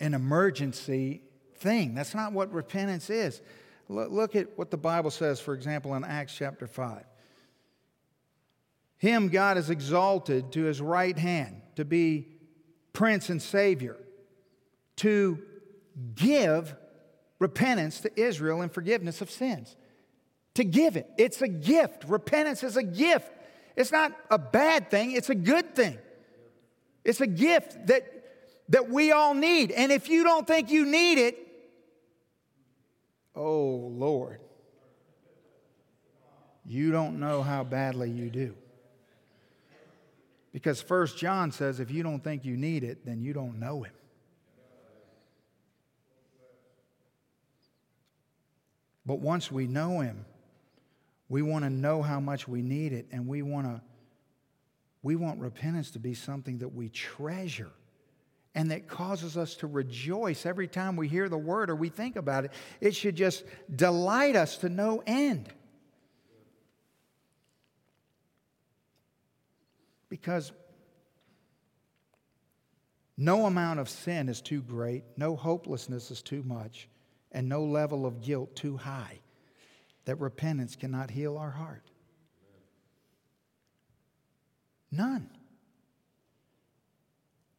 [0.00, 1.22] an emergency
[1.56, 1.94] thing.
[1.94, 3.40] That's not what repentance is.
[3.88, 7.04] Look at what the Bible says, for example, in Acts chapter 5.
[8.98, 12.28] Him God has exalted to his right hand to be
[12.92, 13.96] Prince and Savior,
[14.96, 15.38] to
[16.14, 16.74] give
[17.38, 19.76] repentance to Israel and forgiveness of sins.
[20.54, 21.08] To give it.
[21.16, 22.04] It's a gift.
[22.04, 23.30] Repentance is a gift.
[23.76, 25.98] It's not a bad thing, it's a good thing.
[27.04, 28.02] It's a gift that,
[28.68, 29.70] that we all need.
[29.70, 31.47] And if you don't think you need it,
[33.38, 34.40] oh Lord,
[36.66, 38.54] you don't know how badly you do.
[40.52, 43.84] Because First John says if you don't think you need it, then you don't know
[43.84, 43.92] him.
[49.06, 50.26] But once we know him,
[51.28, 53.80] we want to know how much we need it and we want to
[55.00, 57.70] we want repentance to be something that we treasure
[58.58, 62.16] and that causes us to rejoice every time we hear the word or we think
[62.16, 62.50] about it.
[62.80, 65.48] It should just delight us to no end.
[70.08, 70.50] Because
[73.16, 76.88] no amount of sin is too great, no hopelessness is too much,
[77.30, 79.20] and no level of guilt too high
[80.04, 81.84] that repentance cannot heal our heart.
[84.90, 85.30] None.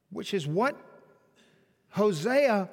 [0.09, 0.88] Which is what
[1.91, 2.69] Hosea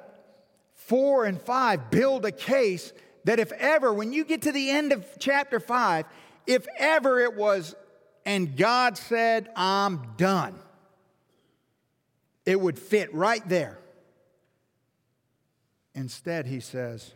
[0.75, 2.93] 4 and 5 build a case
[3.25, 6.05] that if ever, when you get to the end of chapter 5,
[6.45, 7.75] if ever it was,
[8.25, 10.57] and God said, I'm done,
[12.45, 13.77] it would fit right there.
[15.93, 17.11] Instead, he says,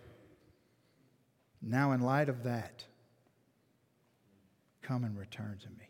[1.62, 2.84] Now, in light of that,
[4.82, 5.81] come and return to me.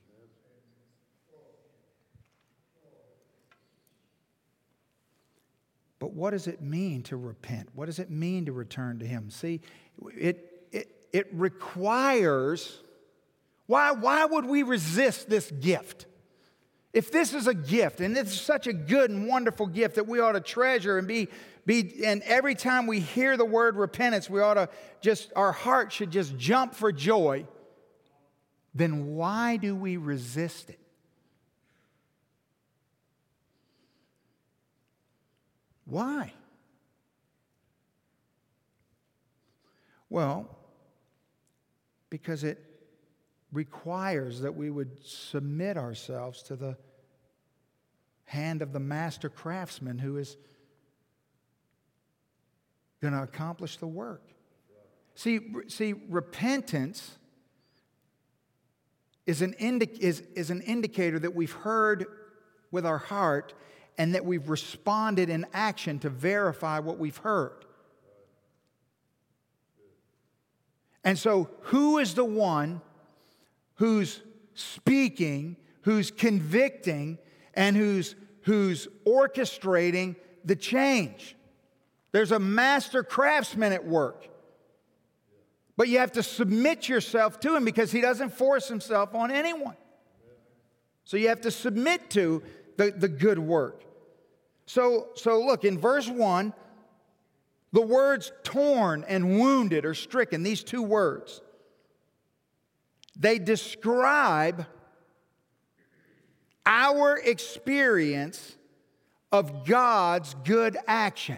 [6.02, 7.70] But what does it mean to repent?
[7.76, 9.30] What does it mean to return to Him?
[9.30, 9.62] See,
[10.18, 12.82] it, it, it requires,
[13.68, 16.08] why, why would we resist this gift?
[16.92, 20.20] If this is a gift, and it's such a good and wonderful gift that we
[20.20, 21.28] ought to treasure and be,
[21.68, 24.70] be, and every time we hear the word repentance, we ought to
[25.02, 27.46] just, our heart should just jump for joy,
[28.74, 30.81] then why do we resist it?
[35.92, 36.32] Why?
[40.10, 40.48] Well,
[42.10, 42.64] because it
[43.52, 46.78] requires that we would submit ourselves to the
[48.24, 50.38] hand of the master craftsman who is
[53.02, 54.24] going to accomplish the work.
[55.16, 57.18] See, see repentance
[59.26, 62.06] is an, indi- is, is an indicator that we've heard
[62.72, 63.54] with our heart
[63.98, 67.66] and that we've responded in action to verify what we've heard.
[71.04, 72.82] And so, who is the one
[73.76, 74.22] who's
[74.54, 77.18] speaking, who's convicting,
[77.54, 80.16] and who's, who's orchestrating
[80.46, 81.36] the change?
[82.12, 84.28] There's a master craftsman at work.
[85.78, 89.76] But you have to submit yourself to him because he doesn't force himself on anyone.
[91.06, 92.44] So you have to submit to
[92.82, 93.84] the, the good work.
[94.66, 96.54] So, so look, in verse 1,
[97.74, 101.42] the words torn and wounded or stricken, these two words,
[103.16, 104.66] they describe
[106.66, 108.56] our experience
[109.32, 111.38] of God's good action.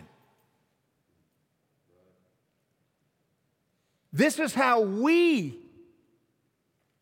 [4.14, 5.60] This is how we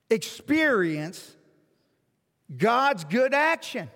[0.10, 1.36] experience
[2.58, 3.90] God's good action.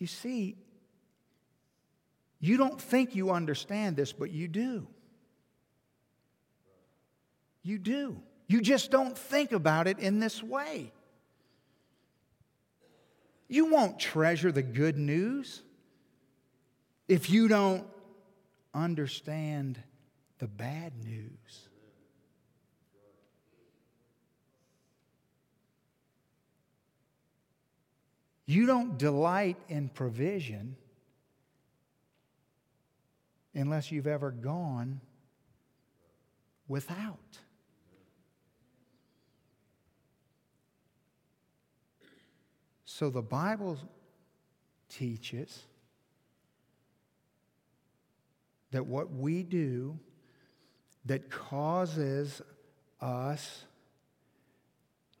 [0.00, 0.56] You see,
[2.40, 4.88] you don't think you understand this, but you do.
[7.62, 8.20] You do.
[8.48, 10.92] You just don't think about it in this way.
[13.46, 15.62] You won't treasure the good news
[17.06, 17.86] if you don't
[18.72, 19.78] understand
[20.38, 21.68] the bad news.
[28.50, 30.74] You don't delight in provision
[33.54, 35.00] unless you've ever gone
[36.66, 37.38] without.
[42.84, 43.78] So the Bible
[44.88, 45.62] teaches
[48.72, 49.96] that what we do
[51.04, 52.42] that causes
[53.00, 53.64] us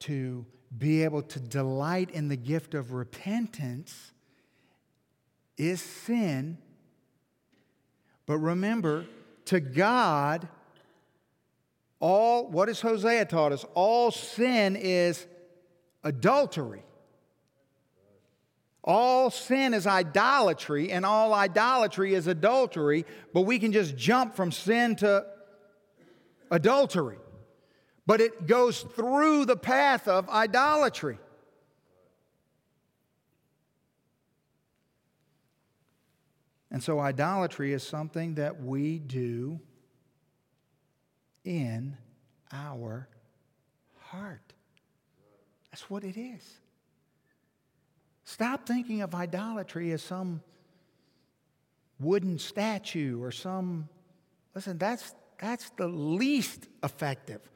[0.00, 0.44] to
[0.76, 4.12] be able to delight in the gift of repentance
[5.56, 6.58] is sin.
[8.26, 9.06] But remember,
[9.46, 10.48] to God,
[11.98, 13.64] all, what has Hosea taught us?
[13.74, 15.26] All sin is
[16.04, 16.84] adultery.
[18.82, 23.04] All sin is idolatry, and all idolatry is adultery,
[23.34, 25.26] but we can just jump from sin to
[26.50, 27.18] adultery
[28.10, 31.16] but it goes through the path of idolatry.
[36.72, 39.60] And so, idolatry is something that we do
[41.44, 41.96] in
[42.50, 43.06] our
[44.00, 44.54] heart.
[45.70, 46.42] That's what it is.
[48.24, 50.42] Stop thinking of idolatry as some
[52.00, 53.88] wooden statue or some,
[54.52, 57.48] listen, that's, that's the least effective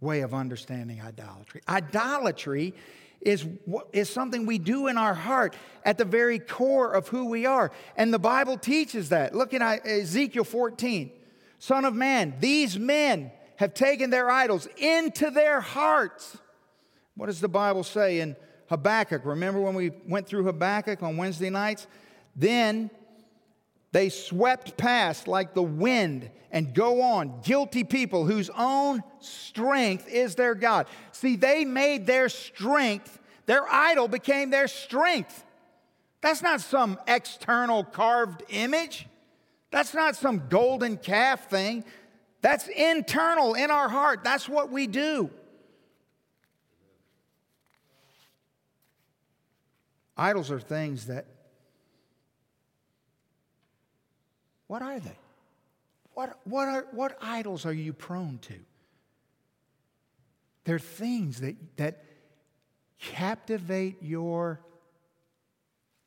[0.00, 1.62] way of understanding idolatry.
[1.68, 2.74] Idolatry
[3.20, 3.46] is,
[3.92, 7.72] is something we do in our heart at the very core of who we are.
[7.96, 9.34] And the Bible teaches that.
[9.34, 11.10] Look at Ezekiel 14.
[11.58, 16.36] Son of man, these men have taken their idols into their hearts.
[17.16, 18.36] What does the Bible say in
[18.68, 19.24] Habakkuk?
[19.24, 21.86] Remember when we went through Habakkuk on Wednesday nights?
[22.36, 22.90] Then
[23.94, 30.34] they swept past like the wind and go on, guilty people whose own strength is
[30.34, 30.88] their God.
[31.12, 35.44] See, they made their strength, their idol became their strength.
[36.22, 39.06] That's not some external carved image.
[39.70, 41.84] That's not some golden calf thing.
[42.40, 44.24] That's internal in our heart.
[44.24, 45.30] That's what we do.
[50.16, 51.26] Idols are things that
[54.66, 55.18] What are they?
[56.14, 58.54] What, what, are, what idols are you prone to?
[60.64, 62.04] They're things that, that
[62.98, 64.60] captivate your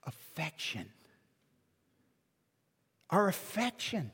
[0.06, 0.88] affection.
[3.10, 4.12] Our affection.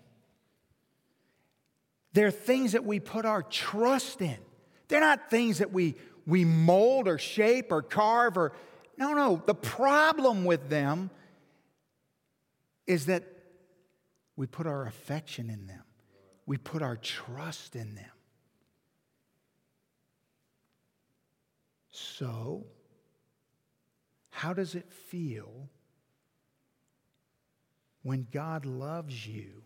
[2.13, 4.37] They're things that we put our trust in.
[4.87, 5.95] They're not things that we,
[6.27, 8.51] we mold or shape or carve or.
[8.97, 9.41] No, no.
[9.43, 11.09] The problem with them
[12.85, 13.23] is that
[14.35, 15.83] we put our affection in them,
[16.45, 18.05] we put our trust in them.
[21.91, 22.65] So,
[24.31, 25.69] how does it feel
[28.01, 29.63] when God loves you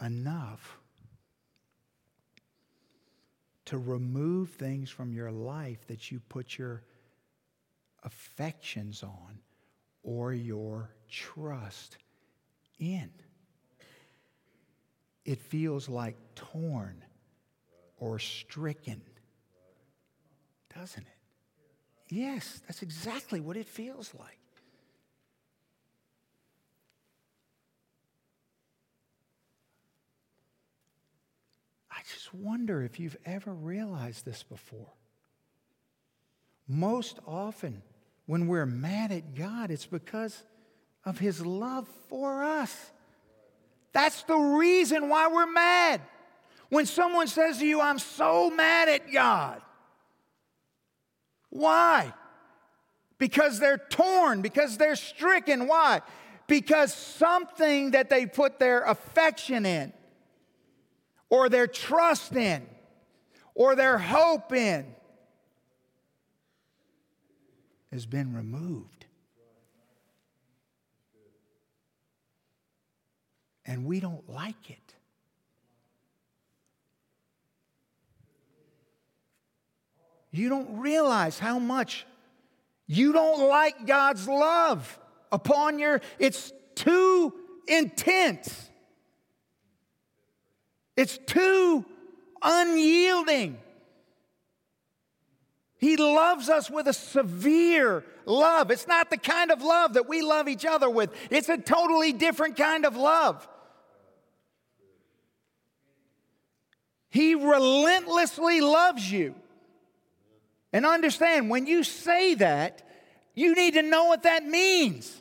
[0.00, 0.78] enough
[3.66, 6.82] to remove things from your life that you put your
[8.02, 9.38] affections on
[10.02, 11.98] or your trust
[12.80, 13.10] in.
[15.24, 17.04] It feels like torn
[17.98, 19.02] or stricken,
[20.74, 22.12] doesn't it?
[22.12, 24.38] Yes, that's exactly what it feels like.
[31.90, 34.94] I just wonder if you've ever realized this before.
[36.66, 37.82] Most often,
[38.26, 40.42] when we're mad at God, it's because
[41.04, 42.90] of His love for us.
[43.92, 46.00] That's the reason why we're mad.
[46.68, 49.60] When someone says to you, I'm so mad at God,
[51.48, 52.12] why?
[53.18, 55.66] Because they're torn, because they're stricken.
[55.66, 56.00] Why?
[56.46, 59.92] Because something that they put their affection in,
[61.28, 62.66] or their trust in,
[63.54, 64.86] or their hope in,
[67.90, 68.99] has been removed.
[73.70, 74.94] And we don't like it.
[80.32, 82.04] You don't realize how much
[82.88, 84.98] you don't like God's love
[85.30, 87.32] upon your, it's too
[87.68, 88.68] intense.
[90.96, 91.84] It's too
[92.42, 93.56] unyielding.
[95.78, 98.72] He loves us with a severe love.
[98.72, 102.12] It's not the kind of love that we love each other with, it's a totally
[102.12, 103.46] different kind of love.
[107.10, 109.34] He relentlessly loves you.
[110.72, 112.82] And understand, when you say that,
[113.34, 115.20] you need to know what that means.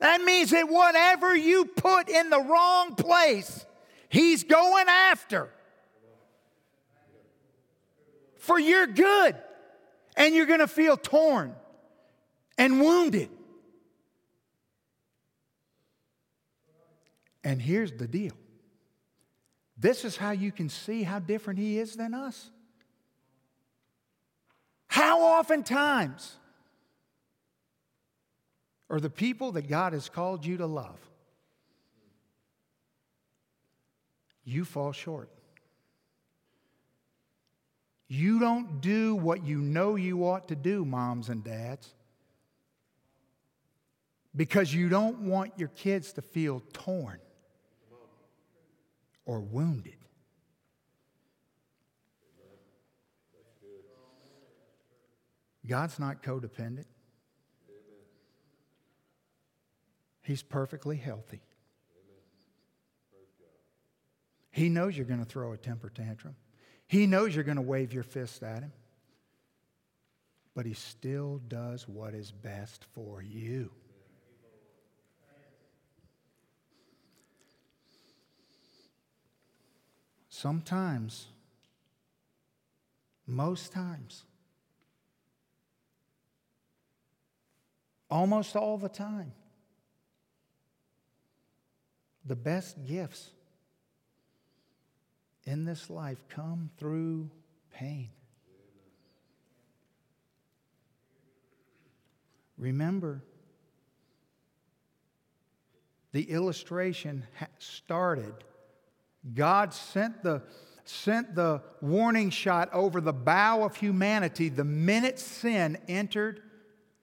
[0.00, 3.64] That means that whatever you put in the wrong place,
[4.10, 5.48] He's going after
[8.36, 9.36] for your good.
[10.16, 11.54] And you're going to feel torn
[12.56, 13.30] and wounded.
[17.42, 18.34] And here's the deal
[19.84, 22.50] this is how you can see how different He is than us.
[24.88, 26.36] How oftentimes
[28.88, 30.98] are the people that God has called you to love?
[34.42, 35.28] You fall short.
[38.08, 41.92] You don't do what you know you ought to do, moms and dads,
[44.34, 47.20] because you don't want your kids to feel torn
[49.26, 49.96] or wounded.
[55.66, 56.84] God's not codependent.
[60.22, 61.40] He's perfectly healthy.
[64.50, 66.36] He knows you're going to throw a temper tantrum.
[66.86, 68.72] He knows you're going to wave your fist at him.
[70.54, 73.70] But he still does what is best for you.
[80.44, 81.28] Sometimes,
[83.26, 84.24] most times,
[88.10, 89.32] almost all the time.
[92.26, 93.30] The best gifts
[95.44, 97.30] in this life come through
[97.72, 98.10] pain.
[102.58, 103.22] Remember,
[106.12, 107.24] the illustration
[107.56, 108.34] started.
[109.32, 110.42] God sent the,
[110.84, 116.42] sent the warning shot over the bow of humanity the minute sin entered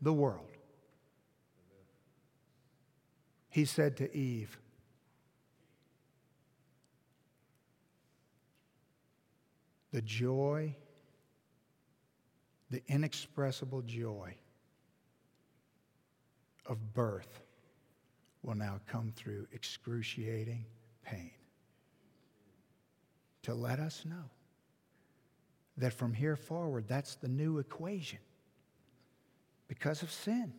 [0.01, 0.51] the world.
[3.51, 4.57] he said to Eve,
[9.91, 10.73] The joy,
[12.69, 14.35] the inexpressible joy
[16.65, 17.41] of birth
[18.41, 20.65] will now come through excruciating
[21.03, 21.31] pain.
[23.43, 24.29] To let us know
[25.77, 28.19] that from here forward, that's the new equation
[29.67, 30.53] because of sin.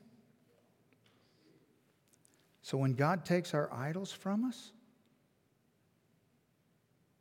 [2.62, 4.72] So when God takes our idols from us,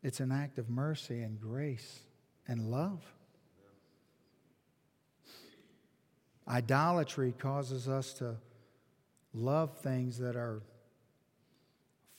[0.03, 1.99] it's an act of mercy and grace
[2.47, 3.03] and love.
[6.47, 8.36] Idolatry causes us to
[9.34, 10.62] love things that are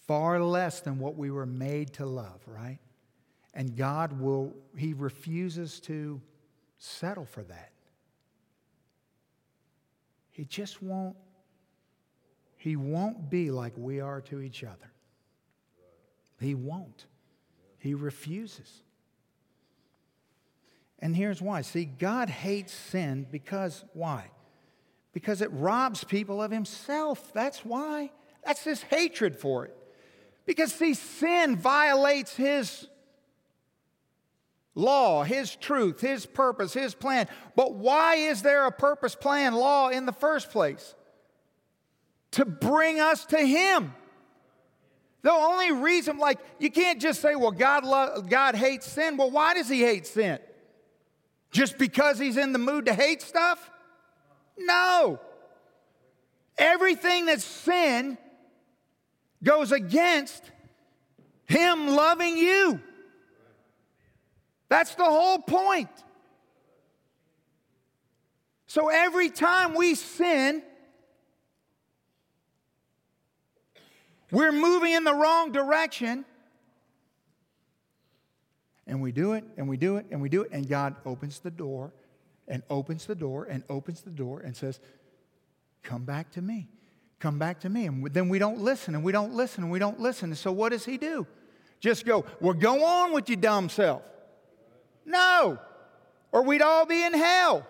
[0.07, 2.79] far less than what we were made to love, right?
[3.55, 6.21] And God will, He refuses to
[6.79, 7.73] settle for that.
[10.31, 11.17] He just won't
[12.63, 14.93] he won't be like we are to each other.
[16.39, 17.07] He won't.
[17.81, 18.85] He refuses.
[21.01, 21.63] And here's why.
[21.63, 24.31] See, God hates sin because why?
[25.13, 27.33] Because it robs people of Himself.
[27.33, 28.13] That's why.
[28.47, 29.77] That's His hatred for it.
[30.47, 32.87] Because, see, sin violates His
[34.75, 37.29] law, His truth, His purpose, His plan.
[37.57, 40.95] But why is there a purpose, plan, law in the first place?
[42.33, 43.95] to bring us to Him.
[45.23, 49.17] The only reason, like, you can't just say, well, God, lo- God hates sin.
[49.17, 50.41] Well, why does he hate sin?
[51.53, 53.71] Just because he's in the mood to hate stuff?
[54.59, 55.21] No.
[56.59, 58.19] Everything that's sin
[59.45, 60.43] goes against
[61.47, 62.81] him loving you.
[64.73, 65.91] That's the whole point.
[68.67, 70.63] So every time we sin,
[74.31, 76.25] we're moving in the wrong direction.
[78.87, 81.41] And we do it, and we do it, and we do it, and God opens
[81.41, 81.93] the door,
[82.49, 84.81] and opens the door, and opens the door, and says,
[85.83, 86.71] Come back to me.
[87.21, 87.85] Come back to me.
[87.85, 90.31] And then we don't listen, and we don't listen, and we don't listen.
[90.31, 91.27] And so what does He do?
[91.79, 94.03] Just go, Well, go on with your dumb self.
[95.05, 95.59] No,
[96.31, 97.67] or we'd all be in hell.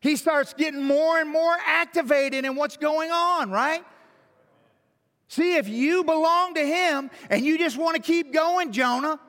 [0.00, 3.84] He starts getting more and more activated in what's going on, right?
[5.28, 9.20] See, if you belong to Him and you just want to keep going, Jonah,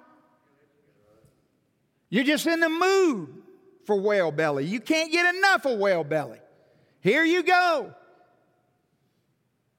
[2.10, 3.42] you're just in the mood
[3.86, 4.66] for whale belly.
[4.66, 6.40] You can't get enough of whale belly.
[7.02, 7.94] Here you go.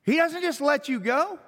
[0.04, 1.38] He doesn't just let you go.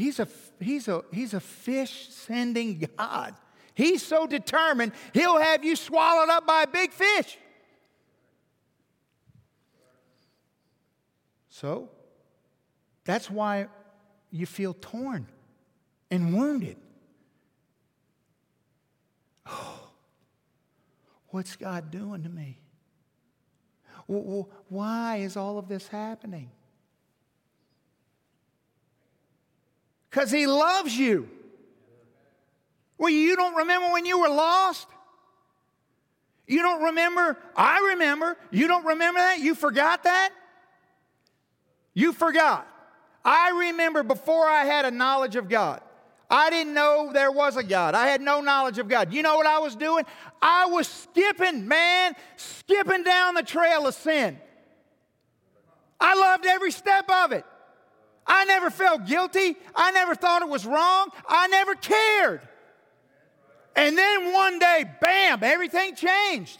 [0.00, 0.28] He's a,
[0.58, 3.34] he's a, he's a fish sending God.
[3.74, 7.38] He's so determined, he'll have you swallowed up by a big fish.
[11.48, 11.90] So,
[13.04, 13.66] that's why
[14.30, 15.26] you feel torn
[16.10, 16.76] and wounded.
[19.46, 19.90] Oh,
[21.28, 22.58] what's God doing to me?
[24.06, 26.50] Why is all of this happening?
[30.10, 31.28] Because He loves you.
[32.98, 34.86] Well, you don't remember when you were lost?
[36.46, 37.38] You don't remember?
[37.56, 38.36] I remember.
[38.50, 39.38] You don't remember that?
[39.38, 40.30] You forgot that?
[41.94, 42.66] You forgot.
[43.24, 45.80] I remember before I had a knowledge of God.
[46.28, 47.94] I didn't know there was a God.
[47.94, 49.12] I had no knowledge of God.
[49.12, 50.04] You know what I was doing?
[50.40, 54.38] I was skipping, man, skipping down the trail of sin.
[55.98, 57.44] I loved every step of it.
[58.32, 59.56] I never felt guilty.
[59.74, 61.08] I never thought it was wrong.
[61.28, 62.40] I never cared.
[63.74, 66.58] And then one day, bam, everything changed.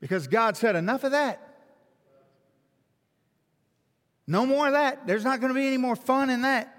[0.00, 1.44] Because God said, enough of that.
[4.26, 5.06] No more of that.
[5.06, 6.74] There's not going to be any more fun in that.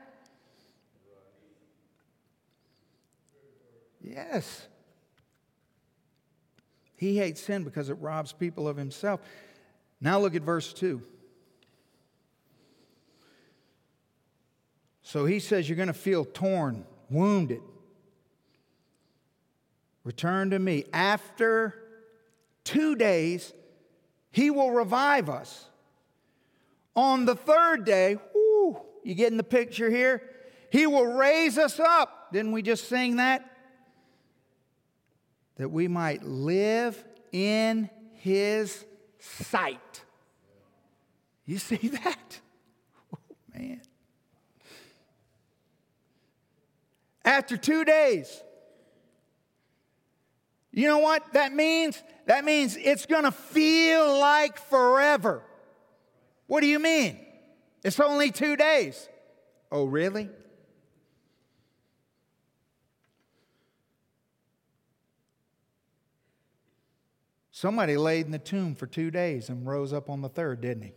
[4.01, 4.67] Yes.
[6.95, 9.21] He hates sin because it robs people of himself.
[10.01, 11.03] Now look at verse 2.
[15.09, 17.61] So he says you're going to feel torn, wounded.
[20.03, 20.85] Return to me.
[20.93, 21.73] After
[22.63, 23.51] two days,
[24.29, 25.65] he will revive us.
[26.95, 30.21] On the third day, whoo, you getting the picture here?
[30.71, 32.31] He will raise us up.
[32.31, 33.49] Didn't we just sing that?
[35.55, 38.85] That we might live in his
[39.17, 40.03] sight.
[41.47, 42.39] You see that?
[43.11, 43.81] Oh, man.
[47.23, 48.43] After two days.
[50.71, 52.01] You know what that means?
[52.27, 55.43] That means it's going to feel like forever.
[56.47, 57.19] What do you mean?
[57.83, 59.09] It's only two days.
[59.71, 60.29] Oh, really?
[67.51, 70.83] Somebody laid in the tomb for two days and rose up on the third, didn't
[70.83, 70.93] he?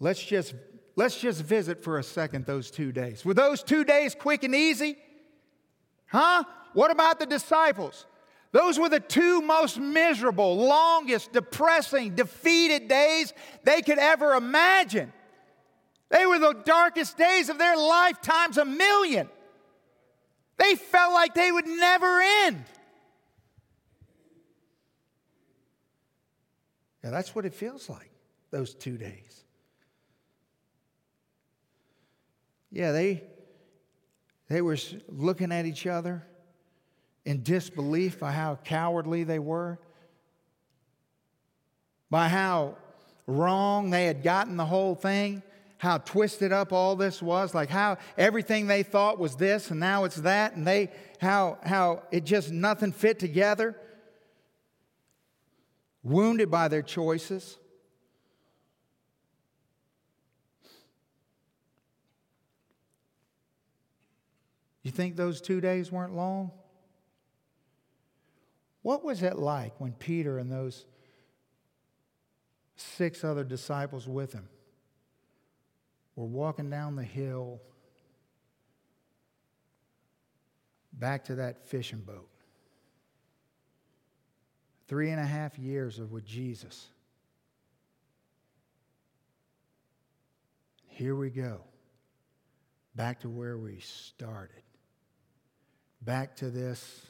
[0.00, 0.54] Let's just
[0.96, 3.24] Let's just visit for a second those two days.
[3.24, 4.96] Were those two days quick and easy?
[6.06, 6.44] Huh?
[6.72, 8.06] What about the disciples?
[8.52, 13.32] Those were the two most miserable, longest, depressing, defeated days
[13.64, 15.12] they could ever imagine.
[16.10, 19.28] They were the darkest days of their lifetimes a million.
[20.56, 22.64] They felt like they would never end.
[27.02, 28.10] Yeah, that's what it feels like,
[28.52, 29.43] those two days.
[32.74, 33.22] Yeah, they,
[34.48, 34.76] they were
[35.08, 36.26] looking at each other
[37.24, 39.78] in disbelief by how cowardly they were,
[42.10, 42.76] by how
[43.28, 45.44] wrong they had gotten the whole thing,
[45.78, 50.02] how twisted up all this was, like how everything they thought was this and now
[50.02, 53.76] it's that, and they how how it just nothing fit together.
[56.02, 57.56] Wounded by their choices.
[64.84, 66.52] You think those two days weren't long?
[68.82, 70.84] What was it like when Peter and those
[72.76, 74.46] six other disciples with him
[76.16, 77.62] were walking down the hill
[80.92, 82.28] back to that fishing boat?
[84.86, 86.88] Three and a half years of with Jesus.
[90.88, 91.62] Here we go.
[92.94, 94.63] Back to where we started.
[96.04, 97.06] Back to this.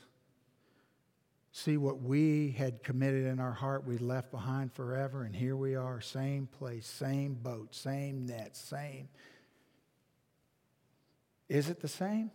[1.50, 5.76] See what we had committed in our heart, we left behind forever, and here we
[5.76, 9.08] are, same place, same boat, same net, same.
[11.48, 12.32] Is it the same?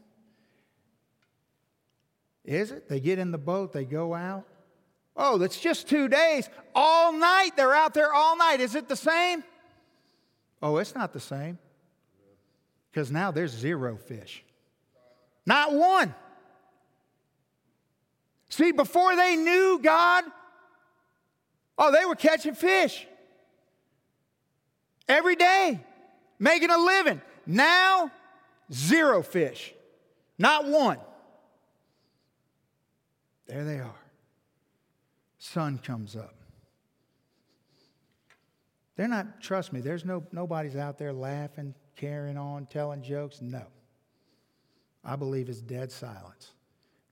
[2.45, 2.87] Is it?
[2.87, 4.45] They get in the boat, they go out.
[5.17, 6.49] Oh, that's just two days.
[6.73, 8.61] All night, they're out there all night.
[8.61, 9.43] Is it the same?
[10.61, 11.57] Oh, it's not the same.
[12.89, 14.45] Because now there's zero fish.
[15.45, 16.15] Not one.
[18.49, 20.23] See, before they knew God,
[21.77, 23.07] oh, they were catching fish
[25.07, 25.79] every day,
[26.39, 27.21] making a living.
[27.45, 28.11] Now,
[28.71, 29.73] zero fish.
[30.37, 30.99] Not one.
[33.47, 33.95] There they are.
[35.37, 36.35] Sun comes up.
[38.95, 43.41] They're not, trust me, there's no nobody's out there laughing, carrying on, telling jokes.
[43.41, 43.63] No.
[45.03, 46.51] I believe it's dead silence.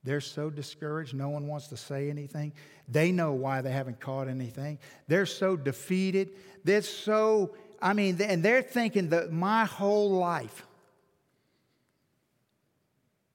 [0.07, 2.53] They're so discouraged, no one wants to say anything.
[2.87, 4.79] They know why they haven't caught anything.
[5.09, 6.29] They're so defeated.
[6.63, 10.65] They're so, I mean, and they're thinking that my whole life,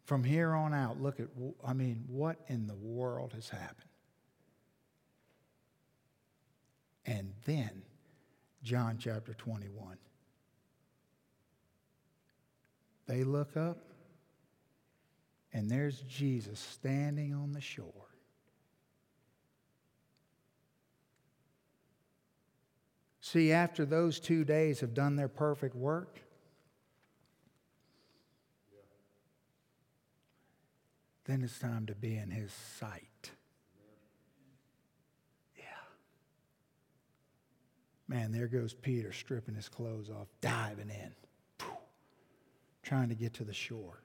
[0.04, 1.26] from here on out, look at,
[1.62, 3.90] I mean, what in the world has happened?
[7.04, 7.82] And then
[8.62, 9.98] John chapter 21.
[13.06, 13.91] They look up,
[15.52, 18.08] and there's Jesus standing on the shore.
[23.20, 26.20] See, after those two days have done their perfect work,
[31.24, 33.30] then it's time to be in his sight.
[35.56, 35.62] Yeah.
[38.08, 41.66] Man, there goes Peter stripping his clothes off, diving in,
[42.82, 44.02] trying to get to the shore.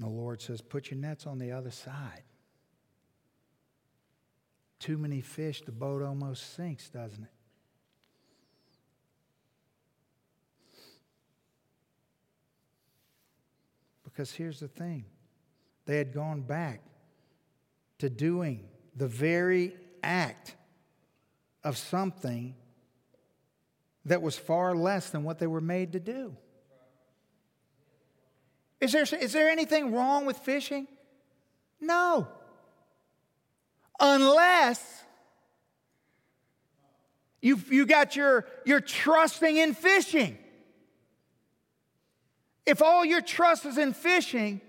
[0.00, 2.22] And the Lord says, Put your nets on the other side.
[4.78, 7.30] Too many fish, the boat almost sinks, doesn't it?
[14.04, 15.04] Because here's the thing
[15.84, 16.80] they had gone back
[17.98, 20.56] to doing the very act
[21.62, 22.54] of something
[24.06, 26.34] that was far less than what they were made to do.
[28.80, 30.88] Is there, is there anything wrong with fishing?
[31.80, 32.28] No.
[33.98, 35.04] Unless
[37.42, 40.38] you you got your, your trusting in fishing.
[42.66, 44.60] If all your trust is in fishing,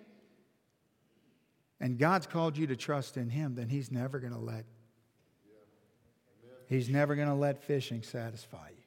[1.80, 4.66] and God's called you to trust in Him, then He's never going to let
[6.68, 8.84] He's never going to let fishing satisfy you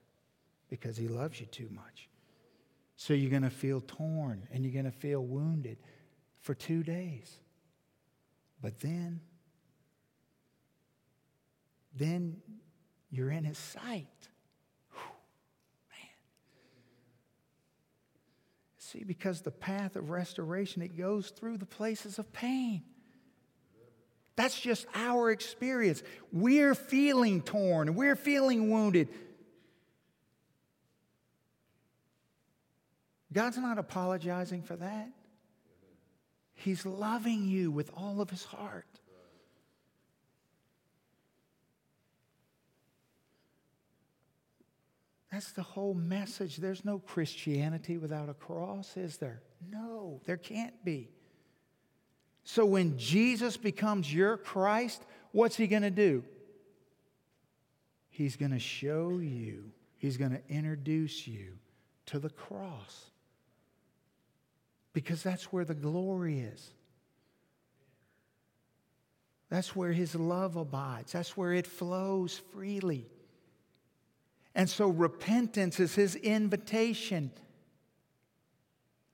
[0.70, 2.09] because He loves you too much.
[2.97, 5.78] So you're going to feel torn and you're going to feel wounded
[6.40, 7.38] for two days.
[8.61, 9.20] But then,
[11.95, 12.36] then
[13.11, 14.07] you're in His sight.
[14.92, 16.09] man.
[18.78, 22.82] See, because the path of restoration, it goes through the places of pain.
[24.36, 26.03] That's just our experience.
[26.32, 29.09] We're feeling torn, we're feeling wounded.
[33.35, 35.11] God's not apologizing for that.
[36.55, 38.87] He's loving you with all of his heart.
[45.32, 46.59] That's the whole message.
[46.59, 49.43] There's no Christianity without a cross, is there?
[49.68, 51.11] No, there can't be.
[52.45, 56.22] So when Jesus becomes your Christ, what's he going to do?
[58.11, 61.55] He's going to show you, he's going to introduce you
[62.07, 63.11] to the cross.
[64.95, 66.72] Because that's where the glory is.
[69.51, 71.12] That's where his love abides.
[71.12, 73.07] That's where it flows freely.
[74.55, 77.30] And so repentance is his invitation.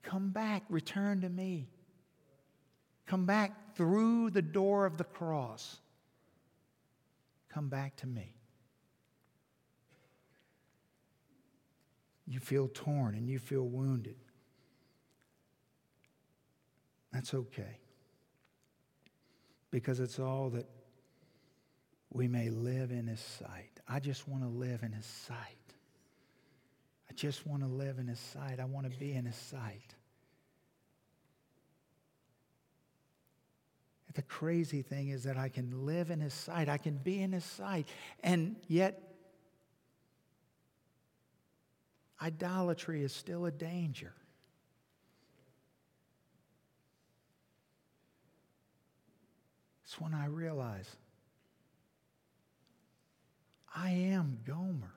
[0.02, 1.68] Come back, return to me.
[3.06, 5.80] Come back through the door of the cross.
[7.48, 8.36] Come back to me.
[12.26, 14.14] You feel torn and you feel wounded.
[17.12, 17.78] That's okay.
[19.70, 20.66] because it's all that
[22.12, 23.70] we may live in his sight.
[23.88, 25.36] I just want to live in his sight.
[27.08, 28.58] I just want to live in his sight.
[28.61, 29.94] I want to be in his sight.
[34.14, 37.32] The crazy thing is that I can live in his sight, I can be in
[37.32, 37.86] his sight,
[38.24, 39.14] and yet
[42.20, 44.12] idolatry is still a danger.
[49.91, 50.88] It's when I realize
[53.74, 54.95] I am Gomer.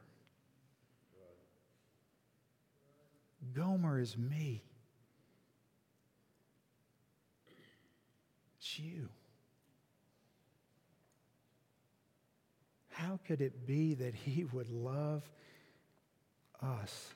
[3.56, 4.62] Gomer is me.
[8.60, 9.10] It's you.
[12.91, 15.24] How could it be that he would love
[16.62, 17.16] us?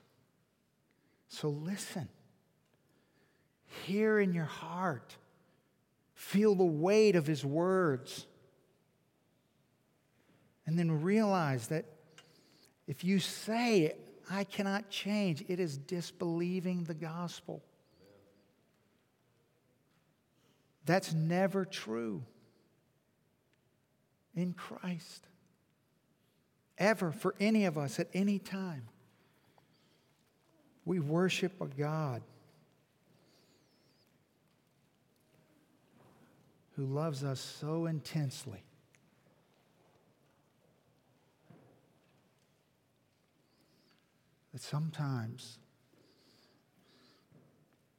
[1.28, 2.10] So listen.
[3.86, 5.16] Hear in your heart.
[6.18, 8.26] Feel the weight of his words.
[10.66, 11.86] And then realize that
[12.88, 13.94] if you say,
[14.28, 17.62] I cannot change, it is disbelieving the gospel.
[20.86, 22.24] That's never true
[24.36, 25.28] in Christ,
[26.80, 28.88] ever, for any of us at any time.
[30.84, 32.24] We worship a God
[36.78, 38.64] who loves us so intensely.
[44.54, 45.58] That sometimes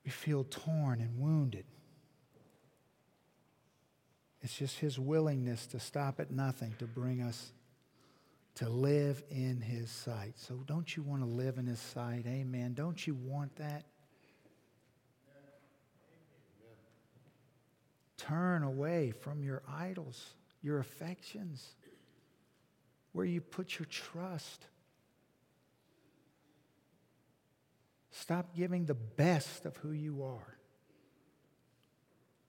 [0.04, 1.64] we feel torn and wounded.
[4.40, 7.52] It's just his willingness to stop at nothing to bring us
[8.54, 10.34] to live in his sight.
[10.36, 12.24] So don't you want to live in his sight?
[12.26, 12.74] Amen.
[12.74, 13.84] Don't you want that?
[18.18, 21.74] Turn away from your idols, your affections,
[23.12, 24.66] where you put your trust.
[28.10, 30.58] Stop giving the best of who you are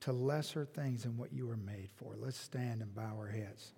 [0.01, 2.15] to lesser things than what you were made for.
[2.17, 3.71] Let's stand and bow our heads.